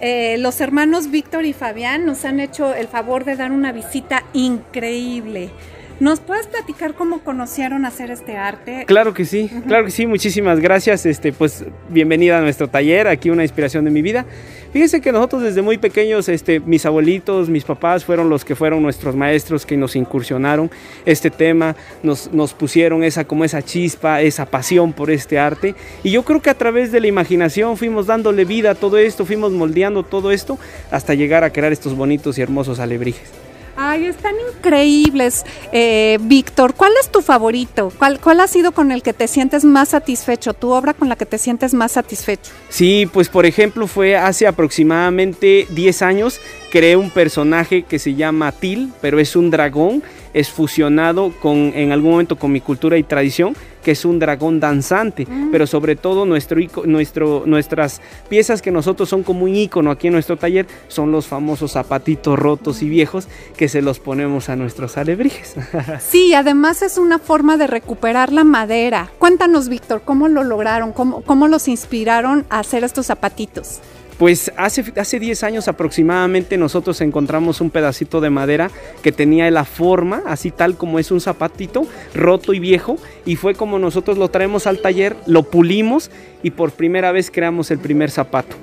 Eh, 0.00 0.36
los 0.38 0.60
hermanos 0.60 1.10
Víctor 1.10 1.44
y 1.44 1.52
Fabián 1.52 2.04
nos 2.06 2.24
han 2.24 2.38
hecho 2.38 2.74
el 2.74 2.86
favor 2.86 3.24
de 3.24 3.34
dar 3.34 3.50
una 3.50 3.72
visita 3.72 4.22
increíble. 4.32 5.50
¿Nos 5.98 6.20
puedes 6.20 6.46
platicar 6.46 6.92
cómo 6.92 7.20
conocieron 7.20 7.86
hacer 7.86 8.10
este 8.10 8.36
arte? 8.36 8.84
Claro 8.86 9.14
que 9.14 9.24
sí, 9.24 9.50
claro 9.66 9.86
que 9.86 9.90
sí, 9.90 10.06
muchísimas 10.06 10.60
gracias. 10.60 11.06
Este, 11.06 11.32
pues 11.32 11.64
bienvenida 11.88 12.36
a 12.38 12.42
nuestro 12.42 12.68
taller, 12.68 13.08
aquí 13.08 13.30
una 13.30 13.42
inspiración 13.42 13.86
de 13.86 13.90
mi 13.90 14.02
vida. 14.02 14.26
Fíjense 14.72 15.00
que 15.00 15.12
nosotros 15.12 15.42
desde 15.42 15.62
muy 15.62 15.78
pequeños, 15.78 16.28
este, 16.28 16.60
mis 16.60 16.84
abuelitos, 16.86 17.48
mis 17.48 17.64
papás 17.64 18.04
fueron 18.04 18.28
los 18.28 18.44
que 18.44 18.54
fueron 18.54 18.82
nuestros 18.82 19.16
maestros 19.16 19.64
que 19.64 19.76
nos 19.76 19.96
incursionaron 19.96 20.70
este 21.04 21.30
tema, 21.30 21.76
nos, 22.02 22.32
nos 22.32 22.52
pusieron 22.54 23.02
esa 23.04 23.24
como 23.24 23.44
esa 23.44 23.62
chispa, 23.62 24.20
esa 24.20 24.46
pasión 24.46 24.92
por 24.92 25.10
este 25.10 25.38
arte. 25.38 25.74
Y 26.02 26.10
yo 26.10 26.24
creo 26.24 26.42
que 26.42 26.50
a 26.50 26.54
través 26.54 26.92
de 26.92 27.00
la 27.00 27.06
imaginación 27.06 27.76
fuimos 27.76 28.06
dándole 28.06 28.44
vida 28.44 28.72
a 28.72 28.74
todo 28.74 28.98
esto, 28.98 29.24
fuimos 29.24 29.52
moldeando 29.52 30.02
todo 30.02 30.30
esto 30.32 30.58
hasta 30.90 31.14
llegar 31.14 31.44
a 31.44 31.50
crear 31.50 31.72
estos 31.72 31.96
bonitos 31.96 32.38
y 32.38 32.42
hermosos 32.42 32.78
alebrijes. 32.78 33.45
Ay, 33.76 34.06
están 34.06 34.34
increíbles. 34.56 35.44
Eh, 35.70 36.18
Víctor, 36.22 36.74
¿cuál 36.74 36.92
es 37.00 37.10
tu 37.10 37.20
favorito? 37.20 37.92
¿Cuál, 37.98 38.18
¿Cuál 38.20 38.40
ha 38.40 38.46
sido 38.46 38.72
con 38.72 38.90
el 38.90 39.02
que 39.02 39.12
te 39.12 39.28
sientes 39.28 39.64
más 39.64 39.90
satisfecho? 39.90 40.54
¿Tu 40.54 40.70
obra 40.70 40.94
con 40.94 41.10
la 41.10 41.16
que 41.16 41.26
te 41.26 41.36
sientes 41.36 41.74
más 41.74 41.92
satisfecho? 41.92 42.52
Sí, 42.70 43.08
pues 43.12 43.28
por 43.28 43.44
ejemplo 43.44 43.86
fue 43.86 44.16
hace 44.16 44.46
aproximadamente 44.46 45.66
10 45.70 46.02
años, 46.02 46.40
creé 46.70 46.96
un 46.96 47.10
personaje 47.10 47.82
que 47.82 47.98
se 47.98 48.14
llama 48.14 48.50
Til, 48.50 48.92
pero 49.02 49.18
es 49.18 49.36
un 49.36 49.50
dragón 49.50 50.02
es 50.36 50.50
fusionado 50.50 51.32
con, 51.40 51.72
en 51.74 51.92
algún 51.92 52.10
momento 52.10 52.36
con 52.36 52.52
mi 52.52 52.60
cultura 52.60 52.98
y 52.98 53.02
tradición, 53.02 53.56
que 53.86 53.92
es 53.92 54.04
un 54.04 54.18
dragón 54.18 54.58
danzante, 54.58 55.26
mm. 55.30 55.52
pero 55.52 55.64
sobre 55.64 55.94
todo 55.94 56.26
nuestro, 56.26 56.58
nuestro, 56.86 57.44
nuestras 57.46 58.00
piezas 58.28 58.60
que 58.60 58.72
nosotros 58.72 59.08
son 59.08 59.22
como 59.22 59.44
un 59.44 59.54
icono 59.54 59.92
aquí 59.92 60.08
en 60.08 60.14
nuestro 60.14 60.36
taller 60.36 60.66
son 60.88 61.12
los 61.12 61.28
famosos 61.28 61.70
zapatitos 61.70 62.36
rotos 62.36 62.82
y 62.82 62.88
viejos 62.88 63.28
que 63.56 63.68
se 63.68 63.82
los 63.82 64.00
ponemos 64.00 64.48
a 64.48 64.56
nuestros 64.56 64.96
alebrijes. 64.96 65.54
Sí, 66.00 66.34
además 66.34 66.82
es 66.82 66.98
una 66.98 67.20
forma 67.20 67.56
de 67.56 67.68
recuperar 67.68 68.32
la 68.32 68.42
madera. 68.42 69.08
Cuéntanos, 69.20 69.68
Víctor, 69.68 70.02
¿cómo 70.04 70.26
lo 70.26 70.42
lograron? 70.42 70.92
¿Cómo, 70.92 71.22
cómo 71.22 71.46
los 71.46 71.68
inspiraron 71.68 72.44
a 72.50 72.58
hacer 72.58 72.82
estos 72.82 73.06
zapatitos? 73.06 73.80
Pues 74.18 74.50
hace, 74.56 74.92
hace 74.98 75.20
10 75.20 75.42
años 75.42 75.68
aproximadamente 75.68 76.56
nosotros 76.56 77.00
encontramos 77.02 77.60
un 77.60 77.70
pedacito 77.70 78.20
de 78.20 78.30
madera 78.30 78.70
que 79.02 79.12
tenía 79.12 79.50
la 79.50 79.64
forma, 79.64 80.22
así 80.26 80.50
tal 80.50 80.76
como 80.76 80.98
es 80.98 81.10
un 81.10 81.20
zapatito, 81.20 81.86
roto 82.14 82.54
y 82.54 82.58
viejo, 82.58 82.96
y 83.26 83.36
fue 83.36 83.54
como 83.54 83.78
nosotros 83.78 84.16
lo 84.16 84.28
traemos 84.28 84.66
al 84.66 84.78
taller, 84.78 85.16
lo 85.26 85.42
pulimos 85.42 86.10
y 86.42 86.52
por 86.52 86.72
primera 86.72 87.12
vez 87.12 87.30
creamos 87.30 87.70
el 87.70 87.78
primer 87.78 88.10
zapato. 88.10 88.56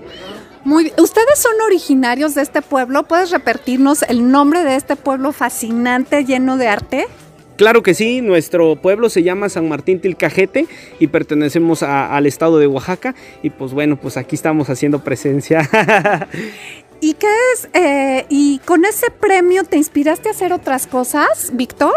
¿Ustedes 0.65 1.39
son 1.39 1.51
originarios 1.65 2.35
de 2.35 2.41
este 2.41 2.61
pueblo? 2.61 3.03
¿Puedes 3.03 3.31
repetirnos 3.31 4.01
el 4.03 4.31
nombre 4.31 4.63
de 4.63 4.75
este 4.75 4.95
pueblo 4.95 5.33
fascinante, 5.33 6.23
lleno 6.23 6.57
de 6.57 6.67
arte? 6.69 7.07
Claro 7.63 7.81
que 7.81 7.93
sí, 7.93 8.19
nuestro 8.19 8.75
pueblo 8.75 9.09
se 9.09 9.23
llama 9.23 9.47
San 9.47 9.69
Martín 9.69 10.01
Tilcajete 10.01 10.67
y 10.99 11.07
pertenecemos 11.07 11.81
al 11.81 12.25
estado 12.25 12.59
de 12.59 12.67
Oaxaca 12.67 13.15
y 13.41 13.51
pues 13.51 13.71
bueno, 13.71 13.95
pues 13.95 14.17
aquí 14.17 14.35
estamos 14.35 14.69
haciendo 14.69 14.99
presencia. 14.99 15.61
¿Y 16.99 17.13
qué 17.13 17.27
es? 17.53 17.69
Eh, 17.73 18.25
¿Y 18.27 18.59
con 18.65 18.83
ese 18.83 19.09
premio 19.11 19.63
te 19.63 19.77
inspiraste 19.77 20.27
a 20.27 20.33
hacer 20.33 20.51
otras 20.51 20.87
cosas, 20.87 21.51
Víctor? 21.53 21.93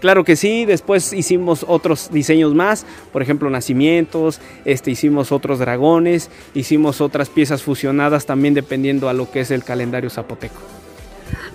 Claro 0.00 0.24
que 0.24 0.34
sí, 0.34 0.64
después 0.64 1.12
hicimos 1.12 1.66
otros 1.68 2.08
diseños 2.10 2.54
más, 2.54 2.86
por 3.12 3.20
ejemplo 3.20 3.50
nacimientos, 3.50 4.40
este, 4.64 4.92
hicimos 4.92 5.30
otros 5.30 5.58
dragones, 5.58 6.30
hicimos 6.54 7.02
otras 7.02 7.28
piezas 7.28 7.62
fusionadas 7.62 8.24
también 8.24 8.54
dependiendo 8.54 9.10
a 9.10 9.12
lo 9.12 9.30
que 9.30 9.40
es 9.40 9.50
el 9.50 9.62
calendario 9.62 10.08
zapoteco. 10.08 10.81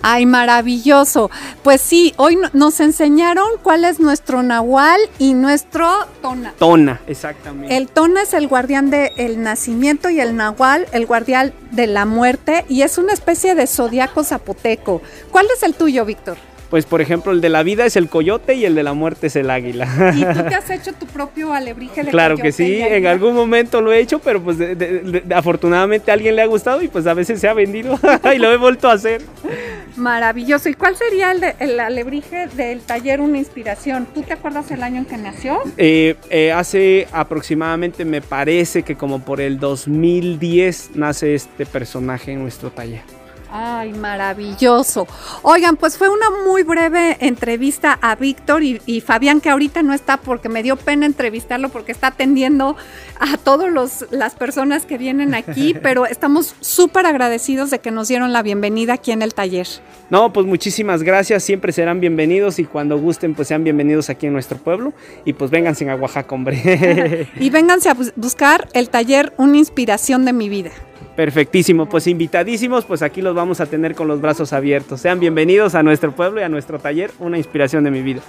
Ay, 0.02 0.26
maravilloso. 0.26 1.30
Pues 1.62 1.80
sí, 1.80 2.14
hoy 2.16 2.38
nos 2.52 2.80
enseñaron 2.80 3.46
cuál 3.62 3.84
es 3.84 4.00
nuestro 4.00 4.42
nahual 4.42 5.00
y 5.18 5.34
nuestro 5.34 5.88
tona. 6.22 6.52
Tona, 6.58 7.00
exactamente. 7.06 7.76
El 7.76 7.88
tona 7.88 8.22
es 8.22 8.34
el 8.34 8.48
guardián 8.48 8.90
del 8.90 9.42
nacimiento 9.42 10.10
y 10.10 10.20
el 10.20 10.36
nahual 10.36 10.86
el 10.92 11.06
guardián 11.06 11.52
de 11.70 11.86
la 11.86 12.04
muerte 12.04 12.64
y 12.68 12.82
es 12.82 12.98
una 12.98 13.12
especie 13.12 13.54
de 13.54 13.66
zodiaco 13.66 14.24
zapoteco. 14.24 15.02
¿Cuál 15.30 15.46
es 15.54 15.62
el 15.62 15.74
tuyo, 15.74 16.04
Víctor? 16.04 16.36
Pues 16.70 16.86
por 16.86 17.00
ejemplo 17.00 17.32
el 17.32 17.40
de 17.40 17.48
la 17.48 17.62
vida 17.62 17.86
es 17.86 17.96
el 17.96 18.08
coyote 18.08 18.54
y 18.54 18.64
el 18.64 18.74
de 18.74 18.82
la 18.82 18.92
muerte 18.92 19.28
es 19.28 19.36
el 19.36 19.50
águila. 19.50 19.88
¿Y 20.14 20.20
tú 20.20 20.42
te 20.48 20.54
has 20.54 20.70
hecho 20.70 20.92
tu 20.92 21.06
propio 21.06 21.52
alebrije 21.52 22.04
de 22.04 22.10
Claro 22.10 22.36
que 22.36 22.52
sí, 22.52 22.80
en 22.80 23.06
algún 23.06 23.34
momento 23.34 23.80
lo 23.80 23.92
he 23.92 24.00
hecho, 24.00 24.18
pero 24.18 24.42
pues 24.42 24.58
afortunadamente 25.34 26.10
a 26.10 26.14
alguien 26.14 26.36
le 26.36 26.42
ha 26.42 26.46
gustado 26.46 26.82
y 26.82 26.88
pues 26.88 27.06
a 27.06 27.14
veces 27.14 27.40
se 27.40 27.48
ha 27.48 27.54
vendido 27.54 27.98
y 28.34 28.38
lo 28.38 28.52
he 28.52 28.56
vuelto 28.56 28.88
a 28.88 28.92
hacer. 28.92 29.22
Maravilloso. 29.96 30.68
¿Y 30.68 30.74
cuál 30.74 30.96
sería 30.96 31.32
el, 31.32 31.40
de, 31.40 31.54
el 31.58 31.80
alebrije 31.80 32.46
del 32.48 32.80
taller 32.80 33.20
Una 33.20 33.38
Inspiración? 33.38 34.06
¿Tú 34.14 34.22
te 34.22 34.32
acuerdas 34.32 34.70
el 34.70 34.82
año 34.82 34.98
en 34.98 35.04
que 35.04 35.16
nació? 35.16 35.60
Eh, 35.76 36.16
eh, 36.30 36.52
hace 36.52 37.08
aproximadamente, 37.12 38.04
me 38.04 38.20
parece 38.20 38.82
que 38.82 38.96
como 38.96 39.20
por 39.20 39.40
el 39.40 39.58
2010 39.58 40.92
nace 40.94 41.34
este 41.34 41.66
personaje 41.66 42.32
en 42.32 42.42
nuestro 42.42 42.70
taller. 42.70 43.17
Ay, 43.50 43.92
maravilloso. 43.92 45.06
Oigan, 45.42 45.76
pues 45.76 45.96
fue 45.96 46.08
una 46.08 46.26
muy 46.44 46.62
breve 46.62 47.16
entrevista 47.20 47.98
a 48.02 48.14
Víctor 48.14 48.62
y, 48.62 49.00
Fabián, 49.00 49.40
que 49.40 49.48
ahorita 49.48 49.82
no 49.82 49.94
está 49.94 50.18
porque 50.18 50.48
me 50.48 50.62
dio 50.62 50.76
pena 50.76 51.06
entrevistarlo 51.06 51.70
porque 51.70 51.92
está 51.92 52.08
atendiendo 52.08 52.76
a 53.18 53.36
todas 53.38 54.04
las 54.10 54.34
personas 54.34 54.84
que 54.84 54.98
vienen 54.98 55.34
aquí, 55.34 55.74
pero 55.82 56.06
estamos 56.06 56.54
súper 56.60 57.06
agradecidos 57.06 57.70
de 57.70 57.78
que 57.78 57.90
nos 57.90 58.08
dieron 58.08 58.32
la 58.32 58.42
bienvenida 58.42 58.94
aquí 58.94 59.12
en 59.12 59.22
el 59.22 59.34
taller. 59.34 59.66
No, 60.10 60.32
pues 60.32 60.46
muchísimas 60.46 61.02
gracias, 61.02 61.42
siempre 61.42 61.72
serán 61.72 62.00
bienvenidos 62.00 62.58
y 62.58 62.64
cuando 62.64 62.98
gusten, 62.98 63.34
pues 63.34 63.48
sean 63.48 63.64
bienvenidos 63.64 64.10
aquí 64.10 64.26
en 64.26 64.32
nuestro 64.32 64.58
pueblo 64.58 64.92
y 65.24 65.32
pues 65.32 65.50
vénganse 65.50 65.88
a 65.88 65.96
Oaxaca, 65.96 66.34
hombre. 66.34 67.28
y 67.40 67.50
vénganse 67.50 67.88
a 67.88 67.96
buscar 68.16 68.68
el 68.72 68.90
taller 68.90 69.32
Una 69.36 69.56
inspiración 69.56 70.24
de 70.24 70.32
mi 70.32 70.48
vida. 70.48 70.70
Perfectísimo, 71.18 71.88
pues 71.88 72.06
invitadísimos, 72.06 72.84
pues 72.84 73.02
aquí 73.02 73.22
los 73.22 73.34
vamos 73.34 73.60
a 73.60 73.66
tener 73.66 73.96
con 73.96 74.06
los 74.06 74.20
brazos 74.20 74.52
abiertos. 74.52 75.00
Sean 75.00 75.18
bienvenidos 75.18 75.74
a 75.74 75.82
nuestro 75.82 76.14
pueblo 76.14 76.40
y 76.40 76.44
a 76.44 76.48
nuestro 76.48 76.78
taller, 76.78 77.10
una 77.18 77.38
inspiración 77.38 77.82
de 77.82 77.90
mi 77.90 78.02
vida. 78.02 78.20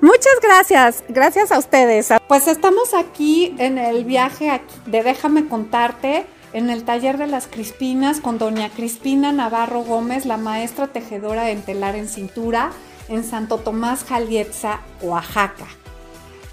Muchas 0.00 0.32
gracias, 0.42 1.04
gracias 1.10 1.52
a 1.52 1.58
ustedes. 1.58 2.08
Pues 2.26 2.48
estamos 2.48 2.94
aquí 2.94 3.54
en 3.58 3.76
el 3.76 4.06
viaje 4.06 4.62
de 4.86 5.02
Déjame 5.02 5.48
contarte, 5.48 6.24
en 6.54 6.70
el 6.70 6.84
taller 6.84 7.18
de 7.18 7.26
las 7.26 7.46
Crispinas 7.46 8.20
con 8.20 8.38
doña 8.38 8.70
Crispina 8.70 9.30
Navarro 9.30 9.82
Gómez, 9.82 10.24
la 10.24 10.38
maestra 10.38 10.86
tejedora 10.86 11.50
en 11.50 11.60
telar 11.60 11.94
en 11.94 12.08
cintura, 12.08 12.70
en 13.10 13.22
Santo 13.22 13.58
Tomás 13.58 14.02
Jalietza, 14.02 14.80
Oaxaca. 15.02 15.66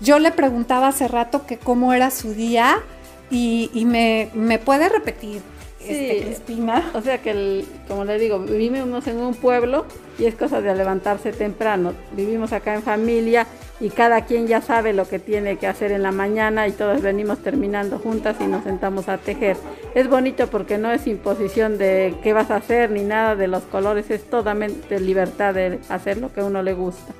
Yo 0.02 0.20
le 0.20 0.34
preguntaba 0.34 0.90
hace 0.90 1.08
rato 1.08 1.46
que 1.46 1.58
cómo 1.58 1.94
era 1.94 2.12
su 2.12 2.34
día 2.34 2.80
y, 3.30 3.70
me 3.86 4.60
puede 4.60 4.90
repetir 4.90 5.42
este, 5.88 6.68
O 6.94 7.02
sea 7.02 7.22
que, 7.22 7.66
como 7.88 8.06
le 8.06 8.20
digo, 8.20 8.40
vivimos 8.40 9.08
en 9.08 9.18
un 9.18 9.34
pueblo 9.34 9.86
y 10.20 10.26
es 10.26 10.36
cosa 10.36 10.62
de 10.62 10.76
levantarse 10.76 11.32
temprano. 11.32 11.94
Vivimos 12.16 12.54
acá 12.54 12.76
en 12.76 12.84
familia 12.84 13.48
y 13.80 13.90
cada 13.90 14.26
quien 14.26 14.48
ya 14.48 14.62
sabe 14.62 14.94
lo 14.94 15.08
que 15.08 15.20
tiene 15.20 15.58
que 15.58 15.68
hacer 15.68 15.92
en 15.92 16.04
la 16.04 16.12
mañana 16.12 16.68
y 16.68 16.72
todos 16.72 17.02
venimos 17.02 17.40
terminando 17.40 17.98
juntas 17.98 18.38
y 18.40 18.46
nos 18.46 18.64
sentamos 18.64 19.10
a 19.10 19.18
tejer. 19.18 19.58
Es 19.96 20.08
bonito 20.08 20.48
porque 20.48 20.78
no 20.78 20.92
es 20.92 21.08
imposición 21.08 21.78
de 21.78 22.14
qué 22.22 22.34
vas 22.34 22.52
a 22.52 22.58
hacer 22.58 22.92
ni 22.92 23.04
nada 23.04 23.36
de 23.36 23.48
los 23.48 23.64
colores, 23.64 24.12
es 24.12 24.24
totalmente 24.24 25.00
libertad 25.00 25.56
de 25.56 25.80
hacer 25.90 26.18
lo 26.18 26.32
que 26.32 26.42
a 26.42 26.46
uno 26.46 26.62
le 26.62 26.74
gusta. 26.74 27.14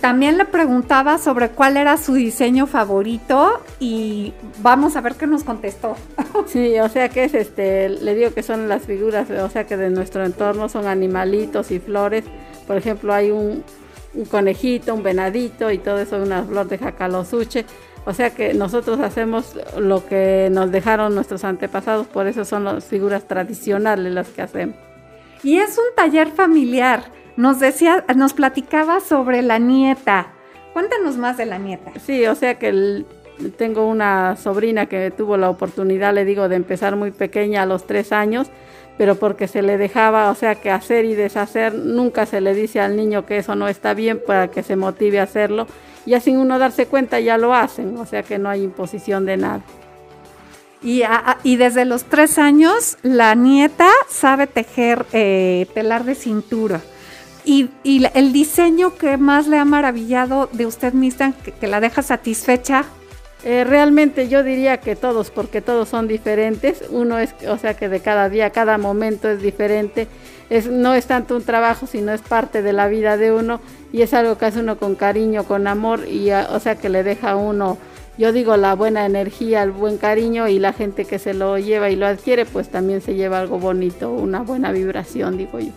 También 0.00 0.36
le 0.36 0.44
preguntaba 0.44 1.18
sobre 1.18 1.50
cuál 1.50 1.76
era 1.76 1.96
su 1.96 2.14
diseño 2.14 2.66
favorito 2.66 3.60
y 3.80 4.34
vamos 4.60 4.94
a 4.96 5.00
ver 5.00 5.14
qué 5.14 5.26
nos 5.26 5.44
contestó. 5.44 5.96
Sí, 6.46 6.78
o 6.78 6.88
sea 6.88 7.08
que 7.08 7.24
es 7.24 7.34
este, 7.34 7.88
le 7.88 8.14
digo 8.14 8.32
que 8.32 8.42
son 8.42 8.68
las 8.68 8.82
figuras, 8.82 9.30
o 9.30 9.48
sea 9.48 9.64
que 9.64 9.76
de 9.76 9.90
nuestro 9.90 10.24
entorno 10.24 10.68
son 10.68 10.86
animalitos 10.86 11.70
y 11.70 11.80
flores. 11.80 12.24
Por 12.66 12.76
ejemplo, 12.76 13.12
hay 13.12 13.30
un, 13.30 13.64
conejito, 14.30 14.94
un 14.94 15.02
venadito 15.02 15.70
y 15.70 15.78
todo 15.78 15.98
eso, 15.98 16.18
una 16.18 16.44
flor 16.44 16.68
de 16.68 16.78
jacalosuche. 16.78 17.64
O 18.04 18.12
sea 18.12 18.30
que 18.30 18.54
nosotros 18.54 19.00
hacemos 19.00 19.56
lo 19.78 20.06
que 20.06 20.48
nos 20.52 20.70
dejaron 20.70 21.14
nuestros 21.14 21.42
antepasados, 21.42 22.06
por 22.06 22.26
eso 22.26 22.44
son 22.44 22.64
las 22.64 22.84
figuras 22.84 23.26
tradicionales 23.26 24.12
las 24.12 24.28
que 24.28 24.42
hacemos. 24.42 24.76
Y 25.42 25.58
es 25.58 25.76
un 25.78 25.94
taller 25.96 26.28
familiar. 26.28 27.04
Nos 27.36 27.60
decía, 27.60 28.04
nos 28.14 28.32
platicaba 28.32 29.00
sobre 29.00 29.42
la 29.42 29.58
nieta. 29.58 30.32
Cuéntanos 30.72 31.16
más 31.16 31.36
de 31.36 31.46
la 31.46 31.58
nieta. 31.58 31.92
Sí, 32.04 32.26
o 32.26 32.34
sea 32.34 32.58
que 32.58 33.04
tengo 33.56 33.86
una 33.86 34.36
sobrina 34.36 34.86
que 34.86 35.10
tuvo 35.10 35.36
la 35.36 35.50
oportunidad, 35.50 36.14
le 36.14 36.24
digo, 36.24 36.48
de 36.48 36.56
empezar 36.56 36.96
muy 36.96 37.10
pequeña 37.10 37.62
a 37.62 37.66
los 37.66 37.86
tres 37.86 38.12
años, 38.12 38.48
pero 38.98 39.16
porque 39.16 39.48
se 39.48 39.62
le 39.62 39.76
dejaba, 39.76 40.30
o 40.30 40.34
sea 40.34 40.54
que 40.54 40.70
hacer 40.70 41.04
y 41.04 41.14
deshacer, 41.14 41.74
nunca 41.74 42.24
se 42.24 42.40
le 42.40 42.54
dice 42.54 42.80
al 42.80 42.96
niño 42.96 43.26
que 43.26 43.38
eso 43.38 43.54
no 43.54 43.68
está 43.68 43.94
bien 43.94 44.20
para 44.26 44.48
que 44.48 44.62
se 44.62 44.76
motive 44.76 45.20
a 45.20 45.24
hacerlo. 45.24 45.66
Y 46.06 46.18
sin 46.20 46.38
uno 46.38 46.58
darse 46.58 46.86
cuenta 46.86 47.20
ya 47.20 47.36
lo 47.36 47.52
hacen, 47.52 47.96
o 47.98 48.06
sea 48.06 48.22
que 48.22 48.38
no 48.38 48.48
hay 48.48 48.62
imposición 48.62 49.26
de 49.26 49.36
nada. 49.36 49.60
Y, 50.82 51.02
y, 51.42 51.56
desde 51.56 51.84
los 51.84 52.04
tres 52.04 52.38
años 52.38 52.96
la 53.02 53.34
nieta 53.34 53.88
sabe 54.08 54.46
tejer 54.46 55.04
eh, 55.12 55.66
telar 55.74 56.04
de 56.04 56.14
cintura. 56.14 56.80
Y, 57.46 57.70
el 58.14 58.32
diseño 58.32 58.96
que 58.96 59.16
más 59.16 59.46
le 59.46 59.56
ha 59.56 59.64
maravillado 59.64 60.50
de 60.52 60.66
usted 60.66 60.92
misma, 60.92 61.32
que, 61.32 61.66
la 61.66 61.80
deja 61.80 62.02
satisfecha. 62.02 62.84
Eh, 63.44 63.62
realmente 63.62 64.28
yo 64.28 64.42
diría 64.42 64.78
que 64.78 64.96
todos, 64.96 65.30
porque 65.30 65.60
todos 65.60 65.88
son 65.88 66.08
diferentes. 66.08 66.82
Uno 66.90 67.20
es, 67.20 67.34
o 67.48 67.56
sea, 67.56 67.74
que 67.74 67.88
de 67.88 68.00
cada 68.00 68.28
día, 68.28 68.50
cada 68.50 68.76
momento 68.76 69.30
es 69.30 69.40
diferente. 69.40 70.08
Es, 70.50 70.66
no 70.66 70.94
es 70.94 71.06
tanto 71.06 71.36
un 71.36 71.44
trabajo, 71.44 71.86
sino 71.86 72.12
es 72.12 72.20
parte 72.20 72.62
de 72.62 72.72
la 72.72 72.88
vida 72.88 73.16
de 73.16 73.32
uno 73.32 73.60
y 73.92 74.02
es 74.02 74.12
algo 74.12 74.36
que 74.36 74.46
hace 74.46 74.60
uno 74.60 74.76
con 74.78 74.96
cariño, 74.96 75.44
con 75.44 75.68
amor 75.68 76.08
y, 76.08 76.32
o 76.32 76.60
sea, 76.60 76.76
que 76.76 76.88
le 76.88 77.04
deja 77.04 77.30
a 77.30 77.36
uno 77.36 77.78
yo 78.18 78.32
digo 78.32 78.56
la 78.56 78.74
buena 78.74 79.04
energía, 79.04 79.62
el 79.62 79.72
buen 79.72 79.98
cariño 79.98 80.48
y 80.48 80.58
la 80.58 80.72
gente 80.72 81.04
que 81.04 81.18
se 81.18 81.34
lo 81.34 81.58
lleva 81.58 81.90
y 81.90 81.96
lo 81.96 82.06
adquiere, 82.06 82.46
pues 82.46 82.70
también 82.70 83.02
se 83.02 83.14
lleva 83.14 83.40
algo 83.40 83.58
bonito, 83.58 84.10
una 84.10 84.40
buena 84.40 84.72
vibración, 84.72 85.36
digo 85.36 85.60
yo. 85.60 85.72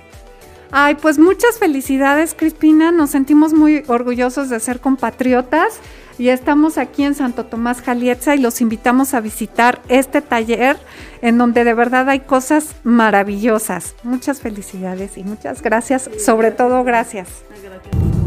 Ay, 0.72 0.96
pues 0.96 1.18
muchas 1.18 1.58
felicidades, 1.58 2.36
Crispina. 2.36 2.92
Nos 2.92 3.10
sentimos 3.10 3.54
muy 3.54 3.84
orgullosos 3.88 4.50
de 4.50 4.60
ser 4.60 4.80
compatriotas 4.80 5.80
y 6.20 6.30
estamos 6.30 6.78
aquí 6.78 7.04
en 7.04 7.16
Santo 7.16 7.46
Tomás 7.46 7.82
Jalietza 7.82 8.36
y 8.36 8.40
los 8.40 8.62
invitamos 8.62 9.14
a 9.14 9.22
visitar 9.22 9.82
este 9.88 10.22
taller 10.22 10.78
en 11.22 11.38
donde 11.40 11.64
de 11.64 11.74
verdad 11.74 12.08
hay 12.10 12.20
cosas 12.20 12.76
maravillosas. 12.84 13.96
Muchas 14.04 14.42
felicidades 14.42 15.18
y 15.18 15.24
muchas 15.24 15.62
gracias, 15.64 16.10
sobre 16.24 16.52
todo 16.52 16.84
gracias. 16.84 17.30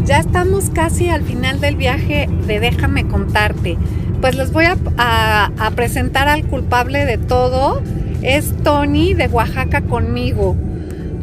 Ya 0.05 0.19
estamos 0.19 0.71
casi 0.71 1.11
al 1.11 1.23
final 1.23 1.61
del 1.61 1.77
viaje 1.77 2.29
de 2.47 2.59
Déjame 2.59 3.07
contarte. 3.07 3.79
Pues 4.21 4.35
les 4.35 4.53
voy 4.53 4.65
a, 4.65 5.71
presentar 5.77 6.29
al 6.29 6.45
culpable 6.47 7.05
de 7.05 7.19
todo. 7.19 7.83
Es 8.23 8.53
Tony 8.65 9.15
de 9.15 9.29
Oaxaca 9.29 9.83
conmigo. 9.83 10.57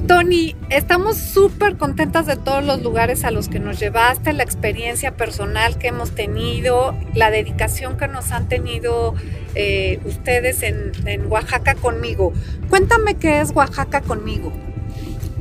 Tony, 0.09 0.55
estamos 0.71 1.17
súper 1.17 1.77
contentas 1.77 2.25
de 2.25 2.35
todos 2.35 2.65
los 2.65 2.81
lugares 2.81 3.23
a 3.25 3.29
los 3.29 3.47
que 3.47 3.59
nos 3.59 3.79
llevaste, 3.79 4.33
la 4.33 4.41
experiencia 4.41 5.15
personal 5.15 5.77
que 5.77 5.89
hemos 5.89 6.15
tenido, 6.15 6.95
la 7.13 7.29
dedicación 7.29 7.95
que 7.95 8.07
nos 8.07 8.31
han 8.31 8.49
tenido 8.49 9.13
eh, 9.53 9.99
ustedes 10.05 10.63
en, 10.63 10.93
en 11.05 11.27
Oaxaca 11.27 11.75
conmigo. 11.75 12.33
Cuéntame 12.71 13.17
qué 13.17 13.39
es 13.39 13.51
Oaxaca 13.51 14.01
conmigo. 14.01 14.51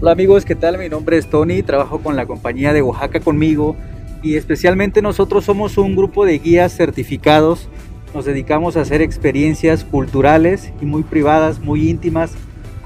Hola 0.03 0.11
amigos, 0.11 0.45
¿qué 0.45 0.55
tal? 0.55 0.77
Mi 0.77 0.91
nombre 0.91 1.17
es 1.17 1.31
Tony, 1.31 1.63
trabajo 1.63 2.01
con 2.01 2.15
la 2.15 2.27
compañía 2.27 2.75
de 2.75 2.83
Oaxaca 2.83 3.21
conmigo 3.21 3.75
y 4.23 4.37
especialmente 4.37 5.01
nosotros 5.01 5.47
somos 5.47 5.79
un 5.79 5.97
grupo 5.97 6.27
de 6.27 6.41
guías 6.41 6.77
certificados. 6.77 7.71
Nos 8.15 8.27
dedicamos 8.27 8.77
a 8.77 8.83
hacer 8.83 9.01
experiencias 9.01 9.85
culturales 9.85 10.75
y 10.83 10.85
muy 10.85 11.05
privadas, 11.05 11.59
muy 11.59 11.89
íntimas 11.89 12.33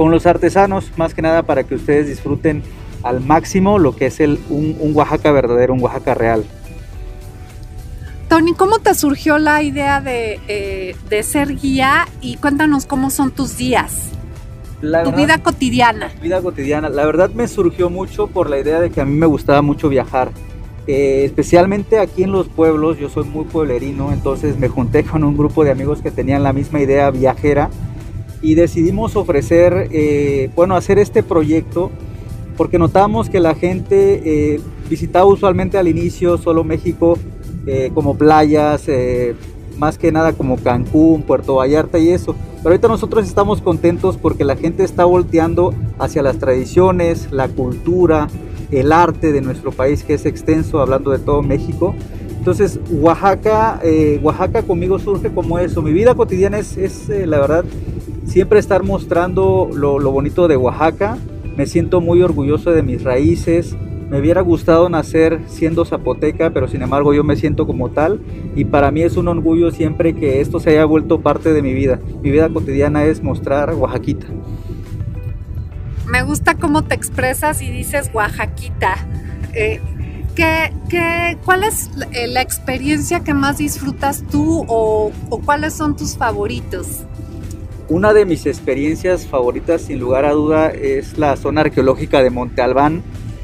con 0.02 0.11
los 0.11 0.26
artesanos, 0.26 0.90
más 0.97 1.14
que 1.14 1.23
nada 1.23 1.44
para 1.44 1.62
que 1.62 1.76
ustedes 1.76 2.09
disfruten 2.09 2.64
al 3.04 3.21
máximo 3.21 3.78
lo 3.78 3.94
que 3.94 4.06
es 4.06 4.18
el, 4.18 4.40
un, 4.50 4.76
Oaxaca 4.94 5.30
verdadero, 5.30 5.75
un 5.75 5.80
Oaxaca 5.80 6.12
real. 6.14 6.44
Tony, 8.28 8.52
¿cómo 8.52 8.80
te 8.80 8.97
surgió 8.97 9.38
la 9.38 9.62
idea 9.62 10.00
de, 10.00 10.40
eh, 10.49 10.97
de 11.09 11.23
ser 11.23 11.54
guía 11.54 12.09
y 12.21 12.37
cuéntanos 12.38 12.85
cómo 12.85 13.11
son 13.11 13.30
tus 13.30 13.56
días? 13.56 14.09
tu 14.80 15.12
vida 15.12 15.38
cotidiana. 15.40 16.11
Vida 16.21 16.42
cotidiana. 16.42 16.88
La 16.88 17.06
verdad 17.06 17.30
me 17.30 17.47
surgió 17.47 17.88
mucho 17.88 18.26
por 18.26 18.50
la 18.50 18.59
idea 18.59 18.80
de 18.80 18.90
que 18.90 19.00
a 19.00 19.04
mí 19.04 19.14
me 19.14 19.26
gustaba 19.26 19.62
mucho 19.62 19.88
viajar. 19.88 20.32
Eh, 20.88 21.23
especialmente 21.25 22.00
aquí 22.00 22.25
en 22.25 22.32
los 22.32 22.49
pueblos, 22.49 22.99
yo 22.99 23.09
soy 23.09 23.23
muy 23.23 23.44
pueblerino, 23.44 24.12
entonces 24.12 24.59
me 24.59 24.66
junté 24.66 25.04
con 25.04 25.23
un 25.23 25.37
grupo 25.37 25.62
de 25.62 25.71
amigos 25.71 26.02
que 26.02 26.11
tenían 26.11 26.42
la 26.42 26.52
misma 26.52 26.80
idea 26.80 27.09
viajera 27.12 27.71
y 28.42 28.54
decidimos 28.54 29.16
ofrecer, 29.16 29.88
eh, 29.92 30.50
bueno, 30.54 30.76
hacer 30.76 30.99
este 30.99 31.22
proyecto 31.22 31.90
porque 32.56 32.78
notamos 32.78 33.30
que 33.30 33.40
la 33.40 33.54
gente 33.54 34.20
eh, 34.25 34.61
visitaba 34.90 35.25
usualmente 35.25 35.78
al 35.78 35.88
inicio 35.88 36.37
solo 36.37 36.64
México 36.64 37.18
como 37.94 38.18
playas, 38.18 38.88
más 39.78 39.99
que 39.99 40.11
nada 40.11 40.32
como 40.32 40.56
Cancún, 40.56 41.22
Puerto 41.22 41.54
Vallarta 41.54 41.99
y 42.00 42.11
eso. 42.11 42.34
Pero 42.56 42.70
ahorita 42.70 42.88
nosotros 42.88 43.26
estamos 43.26 43.61
contentos 43.61 44.16
porque 44.16 44.44
la 44.44 44.56
gente 44.56 44.84
está 44.84 45.04
volteando 45.04 45.75
hacia 45.99 46.22
las 46.22 46.38
tradiciones, 46.38 47.28
la 47.32 47.49
cultura, 47.49 48.28
el 48.70 48.92
arte 48.92 49.32
de 49.32 49.40
nuestro 49.40 49.72
país 49.72 50.04
que 50.04 50.14
es 50.14 50.26
extenso, 50.26 50.80
hablando 50.80 51.11
de 51.11 51.18
todo 51.18 51.42
México. 51.42 51.94
Entonces 52.38 52.80
Oaxaca, 52.90 53.80
eh, 53.82 54.20
Oaxaca 54.22 54.62
conmigo 54.62 54.99
surge 54.99 55.32
como 55.32 55.58
eso. 55.58 55.82
Mi 55.82 55.92
vida 55.92 56.14
cotidiana 56.14 56.58
es, 56.58 56.76
es 56.76 57.08
eh, 57.08 57.26
la 57.26 57.38
verdad, 57.38 57.64
siempre 58.25 58.59
estar 58.59 58.83
mostrando 58.83 59.68
lo, 59.73 59.99
bonito 60.11 60.49
de 60.49 60.57
Oaxaca. 60.57 61.18
Me 61.57 61.66
siento 61.66 62.01
muy 62.01 62.23
orgulloso 62.23 62.70
de 62.70 62.83
mis 62.83 63.03
raíces, 63.03 63.77
me 64.09 64.18
hubiera 64.18 64.40
gustado 64.40 64.88
nacer 64.88 65.40
siendo 65.46 65.85
zapoteca, 65.85 66.51
pero 66.51 66.68
sin 66.68 66.83
embargo 66.83 67.12
yo 67.14 67.25
me 67.25 67.37
siento 67.37 67.66
como 67.66 67.90
tal 67.90 68.20
y 68.55 68.64
para 68.64 68.90
mí 68.90 69.03
es 69.03 69.16
un 69.16 69.29
orgullo 69.29 69.70
siempre 69.70 70.14
que 70.14 70.40
esto 70.40 70.61
se 70.61 70.70
haya 70.70 70.85
vuelto 70.85 71.20
parte 71.20 71.53
de 71.53 71.62
mi 71.62 71.75
vida. 71.75 71.99
Mi 72.23 72.31
vida 72.31 72.49
cotidiana 72.49 73.05
es 73.05 73.23
mostrar 73.23 73.75
Oaxaquita. 73.75 74.27
Me 76.07 76.23
gusta 76.23 76.55
cómo 76.57 76.85
te 76.85 76.94
expresas 76.94 77.62
y 77.62 77.70
dices 77.70 78.11
Oaxaquita. 78.12 78.96
Eh, 79.55 79.81
¿qué, 80.35 81.38
cuál 81.44 81.64
es 81.64 81.90
eh, 82.12 82.27
la 82.29 82.42
experiencia 82.42 83.20
que 83.20 83.35
más 83.35 83.59
disfrutas 83.59 84.25
tú 84.31 84.64
o 84.68 85.11
cuáles 85.44 85.75
son 85.75 85.96
tus 85.96 86.16
favoritos? 86.16 87.05
Una 87.92 88.14
de 88.14 88.24
mis 88.24 88.46
experiencias 88.46 89.26
favoritas, 89.26 89.83
sin 89.83 89.98
lugar 89.98 90.24
a 90.24 90.33
duda, 90.33 90.70
es 90.70 91.18
la 91.18 91.37
zona 91.37 91.61
arqueológica 91.61 92.22
de 92.22 92.31
Monte 92.31 92.62
Albán 92.62 93.02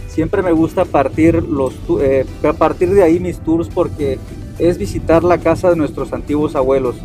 siempre 0.09 0.41
me 0.41 0.53
gusta 0.53 0.87
partir, 0.87 1.43
los, 1.43 1.75
eh, 2.01 2.25
partir 2.59 2.89
de 2.95 3.03
ahí 3.03 3.21
mis 3.21 3.41
tours 3.41 3.69
porque 3.69 4.19
es 4.59 4.79
visitar 4.79 5.23
la 5.23 5.37
casa 5.37 5.69
de 5.69 5.77
nuestros 5.77 6.15
antiguos 6.15 6.57
abuelos. 6.57 6.97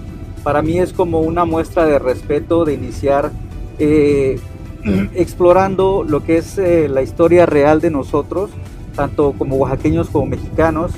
Para 0.41 0.62
mí 0.62 0.79
es 0.79 0.93
como 0.93 1.19
una 1.19 1.43
muestra 1.43 1.86
de 1.86 1.99
respeto 1.99 2.63
de 2.63 2.75
iniciar 2.75 3.32
eh, 3.77 4.39
explorando 5.13 6.06
lo 6.08 6.23
que 6.23 6.38
es 6.38 6.58
eh, 6.58 6.88
la 6.88 7.01
historia 7.01 7.45
real 7.45 7.82
de 7.82 7.91
nosotros, 7.91 8.51
tanto 8.95 9.34
como 9.38 9.58
oaxaqueños 9.58 10.10
como 10.10 10.27
mexicanos. 10.27 10.93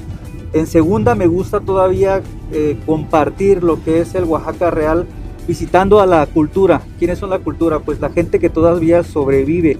En 0.53 0.67
segunda 0.67 1.15
me 1.15 1.25
gusta 1.25 1.59
todavía 1.59 2.21
compartir 2.85 3.63
lo 3.63 3.83
que 3.83 3.99
es 3.99 4.13
el 4.13 4.25
Oaxaca 4.25 4.69
real 4.69 5.07
visitando 5.47 5.99
a 5.99 6.05
la 6.05 6.25
cultura. 6.25 6.81
¿Quiénes 6.99 7.19
son 7.19 7.29
la 7.29 7.39
cultura? 7.39 7.79
Pues 7.79 7.99
la 7.99 8.09
gente 8.09 8.39
que 8.39 8.49
todavía 8.49 9.03
sobrevive 9.03 9.77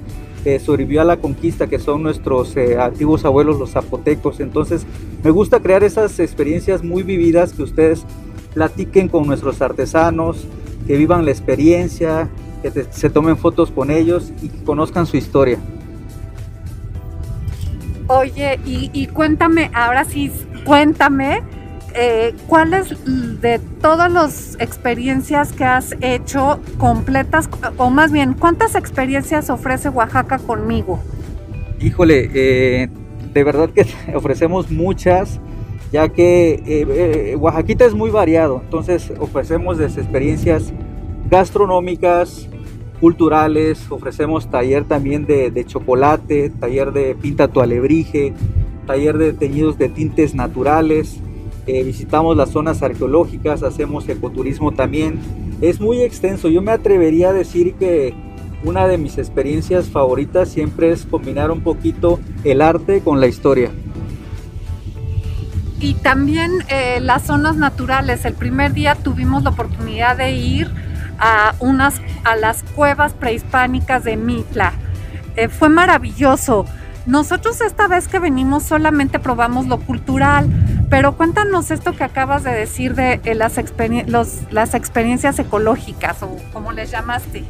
sobrevivió 0.63 1.01
a 1.01 1.05
la 1.05 1.17
conquista, 1.17 1.67
que 1.67 1.79
son 1.79 2.03
nuestros 2.03 2.55
eh, 2.55 2.77
antiguos 2.79 3.25
abuelos, 3.25 3.57
los 3.57 3.71
zapotecos. 3.71 4.39
Entonces, 4.39 4.85
me 5.23 5.31
gusta 5.31 5.59
crear 5.59 5.83
esas 5.83 6.19
experiencias 6.19 6.83
muy 6.83 7.03
vividas 7.03 7.53
que 7.53 7.63
ustedes 7.63 8.05
platiquen 8.53 9.07
con 9.07 9.25
nuestros 9.25 9.61
artesanos, 9.61 10.47
que 10.85 10.97
vivan 10.97 11.25
la 11.25 11.31
experiencia, 11.31 12.29
que 12.61 12.85
se 12.91 13.09
tomen 13.09 13.37
fotos 13.37 13.71
con 13.71 13.89
ellos 13.89 14.31
y 14.41 14.49
que 14.49 14.63
conozcan 14.63 15.07
su 15.07 15.17
historia. 15.17 15.57
Oye, 18.07 18.59
y 18.63 19.07
cuéntame, 19.07 19.71
ahora 19.73 20.05
sí, 20.05 20.31
cuéntame 20.63 21.41
eh, 21.95 22.33
¿cuáles 22.47 22.95
de 23.41 23.59
todas 23.81 24.11
las 24.11 24.57
experiencias 24.59 25.53
que 25.53 25.63
has 25.63 25.95
hecho 26.01 26.59
completas, 26.77 27.49
o 27.77 27.89
más 27.89 28.11
bien, 28.11 28.33
cuántas 28.33 28.75
experiencias 28.75 29.49
ofrece 29.49 29.89
Oaxaca 29.89 30.37
conmigo? 30.39 30.99
Híjole, 31.79 32.29
eh, 32.33 32.89
de 33.33 33.43
verdad 33.43 33.69
que 33.69 33.85
ofrecemos 34.15 34.69
muchas, 34.69 35.39
ya 35.91 36.09
que 36.09 36.61
eh, 36.65 37.35
Oaxaquita 37.37 37.85
es 37.85 37.93
muy 37.93 38.09
variado, 38.09 38.61
entonces 38.63 39.11
ofrecemos 39.19 39.79
experiencias 39.79 40.73
gastronómicas, 41.29 42.49
culturales, 42.99 43.85
ofrecemos 43.89 44.49
taller 44.49 44.85
también 44.85 45.25
de, 45.25 45.51
de 45.51 45.65
chocolate, 45.65 46.49
taller 46.49 46.91
de 46.91 47.15
pinta 47.15 47.47
tu 47.47 47.61
alebrije, 47.61 48.33
taller 48.85 49.17
de 49.17 49.33
teñidos 49.33 49.77
de 49.77 49.89
tintes 49.89 50.33
naturales, 50.33 51.19
eh, 51.67 51.83
visitamos 51.83 52.37
las 52.37 52.51
zonas 52.51 52.83
arqueológicas, 52.83 53.63
hacemos 53.63 54.07
ecoturismo 54.07 54.71
también. 54.71 55.19
Es 55.61 55.79
muy 55.79 56.01
extenso, 56.01 56.47
yo 56.49 56.61
me 56.61 56.71
atrevería 56.71 57.29
a 57.29 57.33
decir 57.33 57.75
que 57.75 58.13
una 58.63 58.87
de 58.87 58.97
mis 58.97 59.17
experiencias 59.17 59.87
favoritas 59.87 60.49
siempre 60.49 60.91
es 60.91 61.05
combinar 61.05 61.51
un 61.51 61.61
poquito 61.61 62.19
el 62.43 62.61
arte 62.61 63.01
con 63.01 63.19
la 63.19 63.27
historia. 63.27 63.71
Y 65.79 65.93
también 65.95 66.51
eh, 66.67 66.99
las 67.01 67.23
zonas 67.23 67.57
naturales. 67.57 68.25
El 68.25 68.33
primer 68.33 68.73
día 68.73 68.95
tuvimos 68.95 69.43
la 69.43 69.51
oportunidad 69.51 70.17
de 70.17 70.31
ir 70.31 70.71
a, 71.19 71.53
unas, 71.59 72.01
a 72.23 72.35
las 72.35 72.63
cuevas 72.63 73.13
prehispánicas 73.13 74.03
de 74.03 74.17
Mitla. 74.17 74.73
Eh, 75.35 75.47
fue 75.47 75.69
maravilloso. 75.69 76.65
Nosotros 77.05 77.61
esta 77.61 77.87
vez 77.87 78.07
que 78.07 78.19
venimos 78.19 78.63
solamente 78.63 79.19
probamos 79.19 79.67
lo 79.67 79.79
cultural, 79.79 80.49
pero 80.89 81.17
cuéntanos 81.17 81.71
esto 81.71 81.93
que 81.93 82.03
acabas 82.03 82.43
de 82.43 82.51
decir 82.51 82.95
de 82.95 83.19
eh, 83.23 83.35
las, 83.35 83.59
las 84.51 84.73
experiencias 84.73 85.39
ecológicas 85.39 86.23
o 86.23 86.37
como 86.53 86.71
les 86.71 86.91
llamaste. 86.91 87.43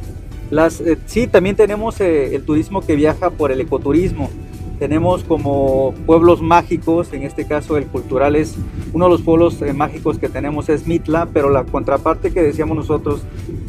Las, 0.50 0.80
eh, 0.80 0.96
sí, 1.06 1.26
también 1.26 1.56
tenemos 1.56 2.00
eh, 2.00 2.34
el 2.34 2.44
turismo 2.44 2.80
que 2.80 2.94
viaja 2.94 3.30
por 3.30 3.50
el 3.50 3.60
ecoturismo. 3.60 4.30
tenemos 4.78 5.24
como 5.24 5.94
pueblos 6.04 6.42
mágicos, 6.42 7.10
en 7.14 7.22
este 7.22 7.46
caso 7.46 7.78
el 7.78 7.86
cultural 7.86 8.36
es 8.36 8.56
uno 8.92 9.06
de 9.06 9.10
los 9.10 9.22
pueblos 9.22 9.60
eh, 9.62 9.72
mágicos 9.72 10.18
que 10.18 10.28
tenemos 10.28 10.68
es 10.68 10.86
Mitla, 10.86 11.28
pero 11.32 11.48
la 11.48 11.64
contraparte 11.64 12.30
que 12.30 12.42
decíamos 12.42 12.76
nosotros, 12.76 13.22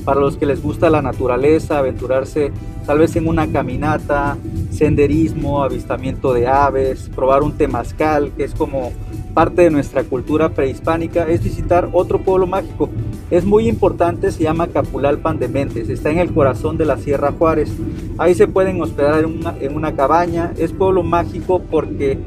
para 0.04 0.20
los 0.20 0.38
que 0.38 0.46
les 0.46 0.62
gusta 0.62 0.90
la 0.90 1.02
naturaleza, 1.02 1.78
aventurarse 1.78 2.52
tal 2.86 3.00
vez 3.00 3.16
en 3.16 3.28
una 3.28 3.48
caminata, 3.48 4.38
senderismo, 4.72 5.64
avistamiento 5.64 6.34
de 6.34 6.48
aves, 6.48 7.10
probar 7.16 7.42
un 7.42 7.54
temazcal, 7.54 8.32
que 8.36 8.44
es 8.44 8.54
como 8.54 8.92
parte 9.38 9.62
de 9.62 9.70
nuestra 9.70 10.04
cultura 10.04 10.50
prehispánica, 10.50 11.28
es 11.30 11.44
visitar 11.44 11.90
otro 11.94 12.24
pueblo 12.24 12.48
mágico. 12.48 12.90
Es 13.30 13.46
muy 13.46 13.70
importante, 13.70 14.32
se 14.32 14.42
llama 14.42 14.66
Capulalpan 14.66 15.38
de 15.38 15.48
Mentes, 15.48 15.90
está 15.90 16.10
en 16.10 16.18
el 16.18 16.34
corazón 16.34 16.76
de 16.76 16.86
la 16.86 16.98
Sierra 16.98 17.32
Juárez. 17.38 17.72
Ahí 18.18 18.34
se 18.34 18.48
pueden 18.48 18.82
hospedar 18.82 19.20
en 19.20 19.38
una, 19.38 19.56
en 19.62 19.76
una 19.76 19.96
cabaña, 19.96 20.54
es 20.58 20.72
pueblo 20.72 21.04
mágico 21.04 21.62
porque 21.70 22.18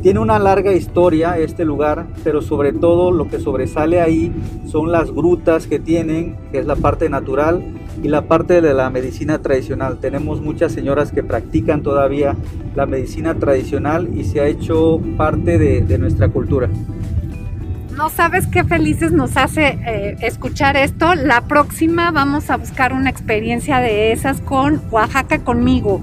tiene 0.00 0.20
una 0.20 0.38
larga 0.38 0.72
historia 0.72 1.36
este 1.38 1.64
lugar, 1.64 2.06
pero 2.22 2.40
sobre 2.40 2.72
todo 2.72 3.10
lo 3.10 3.26
que 3.26 3.40
sobresale 3.40 4.00
ahí 4.00 4.32
son 4.70 4.92
las 4.92 5.10
grutas 5.10 5.66
que 5.66 5.80
tienen, 5.80 6.36
que 6.52 6.60
es 6.60 6.66
la 6.66 6.76
parte 6.76 7.08
natural, 7.08 7.64
y 8.02 8.08
la 8.08 8.22
parte 8.22 8.60
de 8.60 8.74
la 8.74 8.90
medicina 8.90 9.40
tradicional. 9.40 9.98
Tenemos 9.98 10.40
muchas 10.40 10.72
señoras 10.72 11.12
que 11.12 11.22
practican 11.22 11.82
todavía 11.82 12.36
la 12.74 12.86
medicina 12.86 13.34
tradicional 13.34 14.08
y 14.14 14.24
se 14.24 14.40
ha 14.40 14.46
hecho 14.46 15.00
parte 15.16 15.58
de, 15.58 15.98
nuestra 15.98 16.28
cultura. 16.28 16.68
No 17.96 18.08
sabes 18.08 18.46
qué 18.46 18.64
felices 18.64 19.12
nos 19.12 19.36
hace 19.36 19.78
eh, 19.86 20.16
escuchar 20.22 20.76
esto. 20.76 21.14
La 21.14 21.42
próxima 21.42 22.10
vamos 22.10 22.48
a 22.48 22.56
buscar 22.56 22.92
una 22.92 23.10
experiencia 23.10 23.80
de 23.80 24.12
esas 24.12 24.40
con 24.40 24.80
Oaxaca 24.90 25.40
conmigo. 25.40 26.00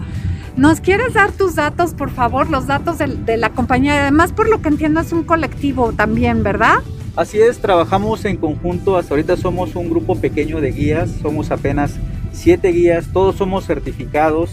¿Nos 0.57 0.81
quieres 0.81 1.13
dar 1.13 1.31
tus 1.31 1.53
datos, 1.53 1.93
por 1.93 2.09
favor, 2.09 2.49
los 2.49 2.65
datos 2.65 2.97
de, 2.97 3.37
la 3.37 3.51
compañía? 3.51 4.01
Además, 4.01 4.31
por 4.31 4.49
lo 4.49 4.59
que 4.59 4.69
entiendo, 4.69 4.99
es 4.99 5.11
un 5.11 5.23
colectivo 5.23 5.93
también, 5.93 6.41
¿verdad? 6.41 6.77
Así 7.17 7.41
es, 7.41 7.57
trabajamos 7.57 8.23
en 8.25 8.37
conjunto, 8.37 8.95
hasta 8.95 9.15
ahorita 9.15 9.37
somos 9.37 9.75
un 9.75 9.89
grupo 9.89 10.13
pequeño 10.17 10.61
de 10.61 10.71
guías, 10.71 11.09
somos 11.19 11.49
apenas 11.49 11.95
siete 12.31 12.67
guías, 12.67 13.07
todos 13.11 13.35
somos 13.35 13.65
certificados, 13.65 14.51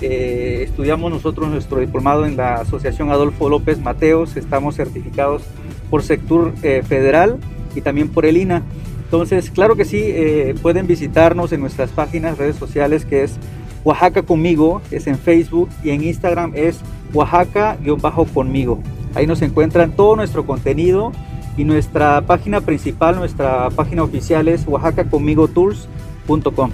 eh, 0.00 0.62
estudiamos 0.62 1.10
nosotros 1.10 1.50
nuestro 1.50 1.78
diplomado 1.78 2.24
en 2.24 2.38
la 2.38 2.54
Asociación 2.54 3.10
Adolfo 3.10 3.50
López 3.50 3.78
Mateos, 3.80 4.38
estamos 4.38 4.76
certificados 4.76 5.42
por 5.90 6.02
Sector 6.02 6.54
eh, 6.62 6.82
Federal 6.88 7.36
y 7.74 7.82
también 7.82 8.08
por 8.08 8.24
el 8.24 8.38
INA. 8.38 8.62
Entonces, 9.04 9.50
claro 9.50 9.76
que 9.76 9.84
sí, 9.84 10.00
eh, 10.02 10.54
pueden 10.62 10.86
visitarnos 10.86 11.52
en 11.52 11.60
nuestras 11.60 11.90
páginas, 11.90 12.38
redes 12.38 12.56
sociales, 12.56 13.04
que 13.04 13.24
es 13.24 13.36
Oaxaca 13.84 14.22
conmigo, 14.22 14.80
es 14.90 15.06
en 15.06 15.18
Facebook 15.18 15.68
y 15.84 15.90
en 15.90 16.02
Instagram 16.02 16.52
es 16.54 16.80
Oaxaca-conmigo. 17.12 18.80
Ahí 19.14 19.26
nos 19.26 19.42
encuentran 19.42 19.92
todo 19.92 20.16
nuestro 20.16 20.46
contenido 20.46 21.12
y 21.56 21.64
nuestra 21.64 22.20
página 22.22 22.60
principal, 22.60 23.16
nuestra 23.16 23.70
página 23.70 24.02
oficial 24.02 24.48
es 24.48 24.66
oaxacaconmigotours.com. 24.66 26.70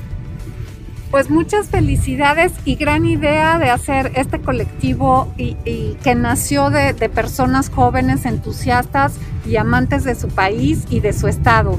Pues 1.10 1.28
muchas 1.28 1.68
felicidades 1.68 2.52
y 2.64 2.76
gran 2.76 3.04
idea 3.04 3.58
de 3.58 3.68
hacer 3.68 4.12
este 4.14 4.40
colectivo 4.40 5.30
y, 5.36 5.56
que 6.02 6.14
nació 6.14 6.70
de, 6.70 6.94
de 6.94 7.10
personas 7.10 7.68
jóvenes, 7.68 8.24
entusiastas 8.24 9.18
y 9.46 9.56
amantes 9.56 10.04
de 10.04 10.14
su 10.14 10.28
país 10.28 10.86
y 10.88 11.00
de 11.00 11.12
su 11.12 11.28
estado. 11.28 11.78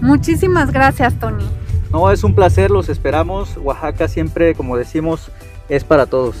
Muchísimas 0.00 0.72
gracias, 0.72 1.12
Tony. 1.20 1.44
No, 1.92 2.10
es 2.10 2.24
un 2.24 2.34
placer, 2.34 2.70
los 2.70 2.88
esperamos. 2.88 3.58
Oaxaca 3.58 4.08
siempre, 4.08 4.54
como 4.54 4.78
decimos, 4.78 5.30
es 5.68 5.84
para 5.84 6.06
todos. 6.06 6.36